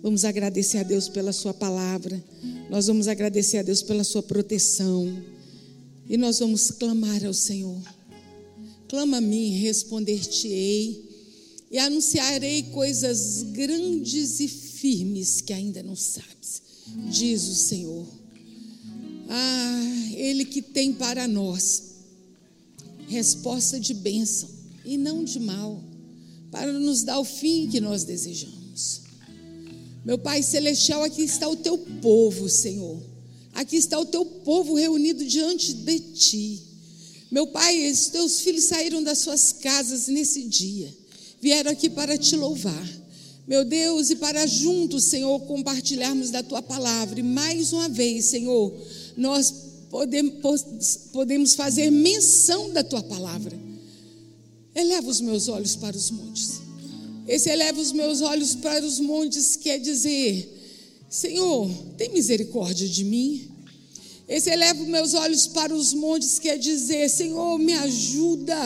vamos 0.02 0.24
agradecer 0.24 0.78
a 0.78 0.82
Deus 0.82 1.08
pela 1.08 1.32
Sua 1.32 1.54
palavra, 1.54 2.22
nós 2.70 2.86
vamos 2.86 3.06
agradecer 3.06 3.58
a 3.58 3.62
Deus 3.62 3.82
pela 3.82 4.02
Sua 4.02 4.22
proteção, 4.22 5.22
e 6.08 6.16
nós 6.16 6.38
vamos 6.38 6.70
clamar 6.70 7.24
ao 7.24 7.34
Senhor. 7.34 7.80
Clama 8.88 9.18
a 9.18 9.20
mim, 9.20 9.50
responder-te-ei, 9.58 11.06
e 11.70 11.78
anunciarei 11.78 12.62
coisas 12.64 13.42
grandes 13.52 14.40
e 14.40 14.48
firmes 14.48 15.42
que 15.42 15.52
ainda 15.52 15.82
não 15.82 15.94
sabes, 15.94 16.62
diz 17.10 17.46
o 17.46 17.54
Senhor. 17.54 18.06
Ah, 19.28 20.12
Ele 20.16 20.46
que 20.46 20.62
tem 20.62 20.94
para 20.94 21.28
nós 21.28 21.97
resposta 23.08 23.80
de 23.80 23.94
bênção 23.94 24.48
e 24.84 24.96
não 24.96 25.24
de 25.24 25.40
mal, 25.40 25.82
para 26.50 26.72
nos 26.72 27.02
dar 27.02 27.18
o 27.18 27.24
fim 27.24 27.68
que 27.68 27.80
nós 27.80 28.04
desejamos. 28.04 29.02
Meu 30.04 30.18
Pai 30.18 30.42
Celestial, 30.42 31.02
aqui 31.02 31.22
está 31.22 31.48
o 31.48 31.56
teu 31.56 31.76
povo, 31.76 32.48
Senhor. 32.48 32.98
Aqui 33.52 33.76
está 33.76 33.98
o 33.98 34.06
teu 34.06 34.24
povo 34.24 34.74
reunido 34.74 35.24
diante 35.24 35.74
de 35.74 36.00
ti. 36.00 36.62
Meu 37.30 37.46
Pai, 37.48 37.90
os 37.90 38.06
teus 38.06 38.40
filhos 38.40 38.64
saíram 38.64 39.02
das 39.02 39.18
suas 39.18 39.52
casas 39.52 40.08
nesse 40.08 40.44
dia, 40.44 40.94
vieram 41.40 41.70
aqui 41.70 41.90
para 41.90 42.16
te 42.16 42.36
louvar. 42.36 42.88
Meu 43.46 43.64
Deus, 43.64 44.10
e 44.10 44.16
para 44.16 44.46
juntos, 44.46 45.04
Senhor, 45.04 45.40
compartilharmos 45.40 46.30
da 46.30 46.42
tua 46.42 46.62
palavra. 46.62 47.18
E 47.18 47.22
mais 47.22 47.72
uma 47.72 47.88
vez, 47.88 48.26
Senhor, 48.26 48.72
nós 49.16 49.67
podemos 49.90 51.54
fazer 51.54 51.90
menção 51.90 52.70
da 52.72 52.84
tua 52.84 53.02
palavra. 53.02 53.58
Eleva 54.74 55.08
os 55.08 55.20
meus 55.20 55.48
olhos 55.48 55.74
para 55.76 55.96
os 55.96 56.10
montes. 56.10 56.60
Esse 57.26 57.50
eleva 57.50 57.80
os 57.80 57.92
meus 57.92 58.20
olhos 58.20 58.54
para 58.54 58.84
os 58.84 59.00
montes 59.00 59.56
quer 59.56 59.78
dizer, 59.78 60.56
Senhor, 61.10 61.70
tem 61.96 62.10
misericórdia 62.10 62.88
de 62.88 63.04
mim. 63.04 63.48
Esse 64.28 64.50
eleva 64.50 64.82
os 64.82 64.88
meus 64.88 65.14
olhos 65.14 65.46
para 65.46 65.74
os 65.74 65.94
montes 65.94 66.38
quer 66.38 66.58
dizer, 66.58 67.08
Senhor, 67.08 67.58
me 67.58 67.72
ajuda. 67.72 68.56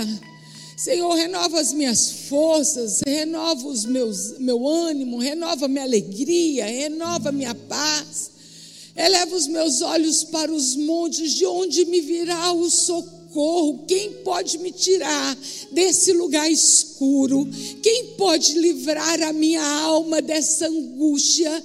Senhor, 0.77 1.15
renova 1.15 1.61
as 1.61 1.73
minhas 1.73 2.11
forças, 2.29 3.01
renova 3.07 3.69
os 3.69 3.85
meus, 3.85 4.39
meu 4.39 4.67
ânimo, 4.67 5.19
renova 5.19 5.69
minha 5.69 5.85
alegria, 5.85 6.67
renova 6.67 7.31
minha 7.31 7.55
paz. 7.55 8.32
Eleva 8.95 9.35
os 9.35 9.47
meus 9.47 9.81
olhos 9.81 10.23
para 10.25 10.53
os 10.53 10.77
montes, 10.77 11.33
de 11.33 11.47
onde 11.47 11.85
me 11.87 12.01
virá 12.01 12.53
o 12.53 12.69
socorro? 12.69 13.85
Quem 13.87 14.13
pode 14.23 14.59
me 14.59 14.71
tirar 14.71 15.39
desse 15.71 16.13
lugar 16.13 16.51
escuro? 16.51 17.49
Quem 17.83 18.09
pode 18.19 18.59
livrar 18.59 19.23
a 19.23 19.33
minha 19.33 19.65
alma 19.65 20.21
dessa 20.21 20.69
angústia? 20.69 21.65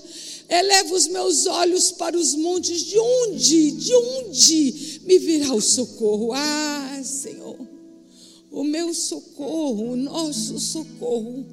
Eleva 0.49 0.95
os 0.95 1.07
meus 1.07 1.45
olhos 1.45 1.91
para 1.91 2.17
os 2.17 2.33
montes, 2.33 2.81
de 2.83 2.97
onde, 2.97 3.71
de 3.71 3.93
onde 3.93 5.01
me 5.03 5.19
virá 5.19 5.53
o 5.53 5.61
socorro? 5.61 6.31
Ah, 6.31 7.01
Senhor, 7.03 7.57
o 8.49 8.63
meu 8.63 8.93
socorro, 8.93 9.91
o 9.91 9.95
nosso 9.97 10.57
socorro, 10.57 11.45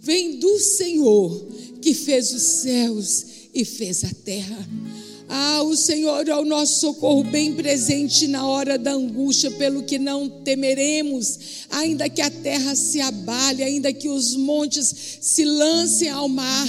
vem 0.00 0.36
do 0.36 0.58
Senhor 0.60 1.46
que 1.82 1.92
fez 1.92 2.32
os 2.32 2.42
céus 2.42 3.26
e 3.52 3.64
fez 3.64 4.04
a 4.04 4.10
terra. 4.24 4.68
Ah, 5.28 5.62
o 5.62 5.76
Senhor 5.76 6.28
é 6.28 6.36
o 6.36 6.44
nosso 6.44 6.80
socorro 6.80 7.24
bem 7.24 7.54
presente 7.54 8.28
na 8.28 8.46
hora 8.46 8.78
da 8.78 8.92
angústia, 8.92 9.50
pelo 9.50 9.82
que 9.82 9.98
não 9.98 10.28
temeremos, 10.28 11.66
ainda 11.70 12.08
que 12.08 12.22
a 12.22 12.30
terra 12.30 12.76
se 12.76 13.00
abale, 13.00 13.62
ainda 13.62 13.92
que 13.92 14.08
os 14.08 14.36
montes 14.36 15.18
se 15.20 15.44
lancem 15.44 16.08
ao 16.08 16.28
mar, 16.28 16.68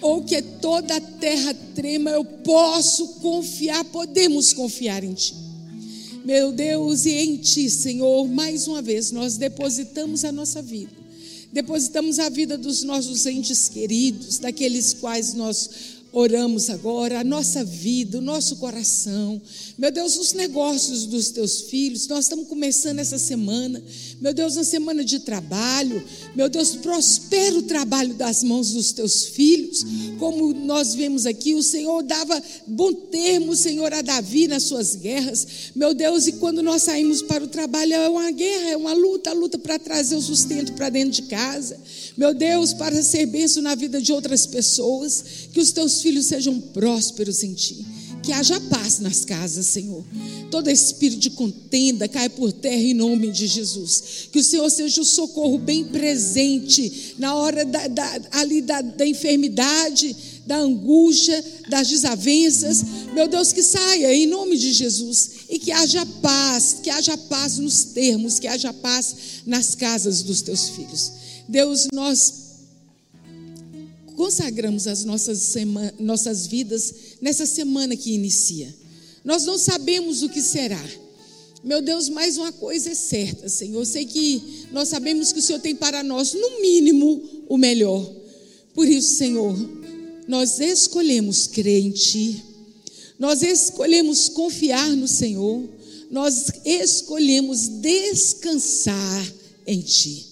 ou 0.00 0.22
que 0.22 0.40
toda 0.40 0.96
a 0.96 1.00
terra 1.00 1.54
trema, 1.74 2.10
eu 2.10 2.24
posso 2.24 3.08
confiar, 3.20 3.84
podemos 3.86 4.52
confiar 4.52 5.04
em 5.04 5.12
Ti. 5.12 5.34
Meu 6.24 6.52
Deus, 6.52 7.04
e 7.04 7.12
em 7.12 7.36
Ti, 7.36 7.68
Senhor, 7.68 8.26
mais 8.26 8.66
uma 8.66 8.80
vez 8.80 9.10
nós 9.10 9.36
depositamos 9.36 10.24
a 10.24 10.32
nossa 10.32 10.62
vida, 10.62 10.92
depositamos 11.52 12.18
a 12.18 12.28
vida 12.28 12.56
dos 12.56 12.82
nossos 12.82 13.26
entes 13.26 13.68
queridos, 13.68 14.38
daqueles 14.38 14.94
quais 14.94 15.34
nós 15.34 15.97
oramos 16.18 16.68
agora, 16.68 17.20
a 17.20 17.24
nossa 17.24 17.64
vida, 17.64 18.18
o 18.18 18.20
nosso 18.20 18.56
coração. 18.56 19.40
Meu 19.78 19.90
Deus, 19.90 20.16
os 20.16 20.32
negócios 20.32 21.06
dos 21.06 21.30
teus 21.30 21.62
filhos, 21.62 22.08
nós 22.08 22.24
estamos 22.24 22.48
começando 22.48 22.98
essa 22.98 23.18
semana. 23.18 23.80
Meu 24.20 24.34
Deus, 24.34 24.56
uma 24.56 24.64
semana 24.64 25.04
de 25.04 25.20
trabalho. 25.20 26.02
Meu 26.34 26.48
Deus, 26.48 26.74
prospera 26.74 27.56
o 27.56 27.62
trabalho 27.62 28.14
das 28.14 28.42
mãos 28.42 28.72
dos 28.72 28.92
teus 28.92 29.26
filhos. 29.26 29.84
Como 30.18 30.52
nós 30.52 30.94
vemos 30.94 31.24
aqui, 31.24 31.54
o 31.54 31.62
Senhor 31.62 32.02
dava 32.02 32.42
bom 32.66 32.92
termo, 32.92 33.54
Senhor, 33.54 33.92
a 33.94 34.02
Davi 34.02 34.48
nas 34.48 34.64
suas 34.64 34.96
guerras. 34.96 35.46
Meu 35.74 35.94
Deus, 35.94 36.26
e 36.26 36.32
quando 36.32 36.62
nós 36.62 36.82
saímos 36.82 37.22
para 37.22 37.44
o 37.44 37.48
trabalho, 37.48 37.94
é 37.94 38.08
uma 38.08 38.30
guerra, 38.32 38.70
é 38.70 38.76
uma 38.76 38.92
luta, 38.92 39.30
a 39.30 39.34
luta 39.34 39.56
para 39.56 39.78
trazer 39.78 40.16
o 40.16 40.22
sustento 40.22 40.72
para 40.72 40.90
dentro 40.90 41.12
de 41.12 41.22
casa. 41.22 41.78
Meu 42.16 42.34
Deus, 42.34 42.72
para 42.72 43.00
ser 43.02 43.26
benção 43.26 43.62
na 43.62 43.76
vida 43.76 44.02
de 44.02 44.12
outras 44.12 44.46
pessoas, 44.46 45.24
que 45.52 45.60
os 45.60 45.70
teus 45.70 46.02
filhos 46.02 46.26
sejam 46.26 46.60
prósperos 46.60 47.44
em 47.44 47.54
ti. 47.54 47.86
Que 48.28 48.32
haja 48.34 48.60
paz 48.60 48.98
nas 48.98 49.24
casas, 49.24 49.68
Senhor. 49.68 50.04
Todo 50.50 50.68
espírito 50.68 51.18
de 51.18 51.30
contenda 51.30 52.06
cai 52.06 52.28
por 52.28 52.52
terra 52.52 52.82
em 52.82 52.92
nome 52.92 53.32
de 53.32 53.46
Jesus. 53.46 54.28
Que 54.30 54.40
o 54.40 54.44
Senhor 54.44 54.68
seja 54.68 55.00
o 55.00 55.04
socorro 55.04 55.56
bem 55.56 55.86
presente 55.86 57.14
na 57.16 57.34
hora 57.34 57.64
da, 57.64 57.88
da, 57.88 58.20
ali 58.32 58.60
da, 58.60 58.82
da 58.82 59.06
enfermidade, 59.06 60.14
da 60.46 60.58
angústia, 60.58 61.42
das 61.70 61.88
desavenças. 61.88 62.84
Meu 63.14 63.28
Deus, 63.28 63.50
que 63.50 63.62
saia 63.62 64.14
em 64.14 64.26
nome 64.26 64.58
de 64.58 64.74
Jesus. 64.74 65.30
E 65.48 65.58
que 65.58 65.72
haja 65.72 66.04
paz, 66.20 66.80
que 66.82 66.90
haja 66.90 67.16
paz 67.16 67.56
nos 67.56 67.82
termos, 67.84 68.38
que 68.38 68.46
haja 68.46 68.74
paz 68.74 69.16
nas 69.46 69.74
casas 69.74 70.20
dos 70.20 70.42
teus 70.42 70.68
filhos. 70.68 71.12
Deus, 71.48 71.88
nós 71.94 72.47
consagramos 74.18 74.88
as 74.88 75.04
nossas, 75.04 75.54
nossas 75.96 76.44
vidas 76.48 76.92
nessa 77.20 77.46
semana 77.46 77.96
que 77.96 78.10
inicia. 78.10 78.74
Nós 79.24 79.44
não 79.44 79.56
sabemos 79.56 80.24
o 80.24 80.28
que 80.28 80.42
será. 80.42 80.84
Meu 81.62 81.80
Deus, 81.80 82.08
mais 82.08 82.36
uma 82.36 82.50
coisa 82.50 82.90
é 82.90 82.94
certa, 82.96 83.48
Senhor. 83.48 83.78
Eu 83.78 83.86
sei 83.86 84.04
que 84.04 84.66
nós 84.72 84.88
sabemos 84.88 85.32
que 85.32 85.38
o 85.38 85.42
Senhor 85.42 85.60
tem 85.60 85.72
para 85.72 86.02
nós, 86.02 86.32
no 86.34 86.60
mínimo, 86.60 87.22
o 87.48 87.56
melhor. 87.56 88.12
Por 88.74 88.88
isso, 88.88 89.14
Senhor, 89.14 89.56
nós 90.26 90.58
escolhemos 90.58 91.46
crer 91.46 91.80
em 91.80 91.92
Ti, 91.92 92.42
nós 93.20 93.40
escolhemos 93.40 94.28
confiar 94.28 94.96
no 94.96 95.06
Senhor, 95.06 95.62
nós 96.10 96.46
escolhemos 96.64 97.68
descansar 97.68 99.32
em 99.64 99.80
Ti. 99.80 100.26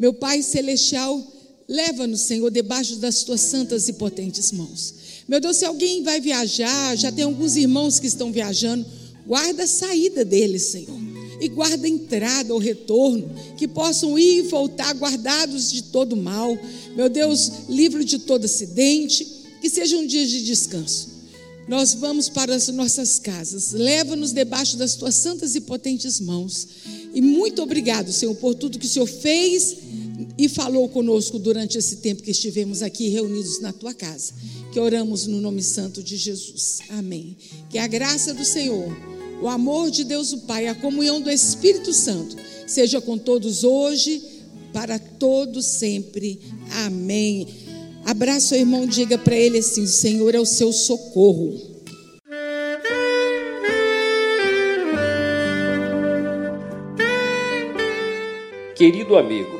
Meu 0.00 0.12
Pai 0.12 0.42
Celestial, 0.42 1.24
leva-nos, 1.70 2.22
Senhor, 2.22 2.50
debaixo 2.50 2.96
das 2.96 3.22
tuas 3.22 3.40
santas 3.42 3.88
e 3.88 3.92
potentes 3.92 4.50
mãos. 4.50 4.92
Meu 5.28 5.38
Deus, 5.38 5.58
se 5.58 5.64
alguém 5.64 6.02
vai 6.02 6.20
viajar, 6.20 6.96
já 6.96 7.12
tem 7.12 7.22
alguns 7.22 7.54
irmãos 7.54 8.00
que 8.00 8.08
estão 8.08 8.32
viajando, 8.32 8.84
guarda 9.24 9.62
a 9.62 9.68
saída 9.68 10.24
deles, 10.24 10.64
Senhor. 10.64 10.98
E 11.40 11.48
guarda 11.48 11.86
a 11.86 11.88
entrada 11.88 12.52
ou 12.52 12.58
retorno, 12.58 13.30
que 13.56 13.68
possam 13.68 14.18
ir 14.18 14.38
e 14.38 14.42
voltar 14.42 14.92
guardados 14.94 15.70
de 15.70 15.84
todo 15.84 16.16
mal. 16.16 16.58
Meu 16.96 17.08
Deus, 17.08 17.52
livre 17.68 18.04
de 18.04 18.18
todo 18.18 18.46
acidente, 18.46 19.24
que 19.60 19.70
sejam 19.70 20.04
dias 20.04 20.28
de 20.28 20.44
descanso. 20.44 21.08
Nós 21.68 21.94
vamos 21.94 22.28
para 22.28 22.52
as 22.52 22.66
nossas 22.66 23.20
casas. 23.20 23.70
Leva-nos 23.70 24.32
debaixo 24.32 24.76
das 24.76 24.96
tuas 24.96 25.14
santas 25.14 25.54
e 25.54 25.60
potentes 25.60 26.18
mãos. 26.18 26.66
E 27.14 27.22
muito 27.22 27.62
obrigado, 27.62 28.12
Senhor, 28.12 28.34
por 28.34 28.56
tudo 28.56 28.78
que 28.78 28.86
o 28.86 28.88
Senhor 28.88 29.06
fez 29.06 29.76
e 30.40 30.48
falou 30.48 30.88
conosco 30.88 31.38
durante 31.38 31.76
esse 31.76 31.96
tempo 31.96 32.22
que 32.22 32.30
estivemos 32.30 32.80
aqui 32.80 33.10
reunidos 33.10 33.60
na 33.60 33.74
tua 33.74 33.92
casa. 33.92 34.32
Que 34.72 34.80
oramos 34.80 35.26
no 35.26 35.38
nome 35.38 35.62
santo 35.62 36.02
de 36.02 36.16
Jesus. 36.16 36.78
Amém. 36.88 37.36
Que 37.68 37.76
a 37.76 37.86
graça 37.86 38.32
do 38.32 38.42
Senhor, 38.42 38.90
o 39.42 39.48
amor 39.48 39.90
de 39.90 40.02
Deus 40.02 40.32
o 40.32 40.38
Pai, 40.38 40.66
a 40.66 40.74
comunhão 40.74 41.20
do 41.20 41.30
Espírito 41.30 41.92
Santo 41.92 42.36
seja 42.66 43.02
com 43.02 43.18
todos 43.18 43.64
hoje, 43.64 44.22
para 44.72 44.98
todos 44.98 45.66
sempre. 45.66 46.40
Amém. 46.86 47.46
Abraça 48.06 48.54
o 48.54 48.58
irmão, 48.58 48.86
diga 48.86 49.18
para 49.18 49.36
ele 49.36 49.58
assim: 49.58 49.86
Senhor 49.86 50.34
é 50.34 50.40
o 50.40 50.46
seu 50.46 50.72
socorro. 50.72 51.68
Querido 58.74 59.18
amigo, 59.18 59.59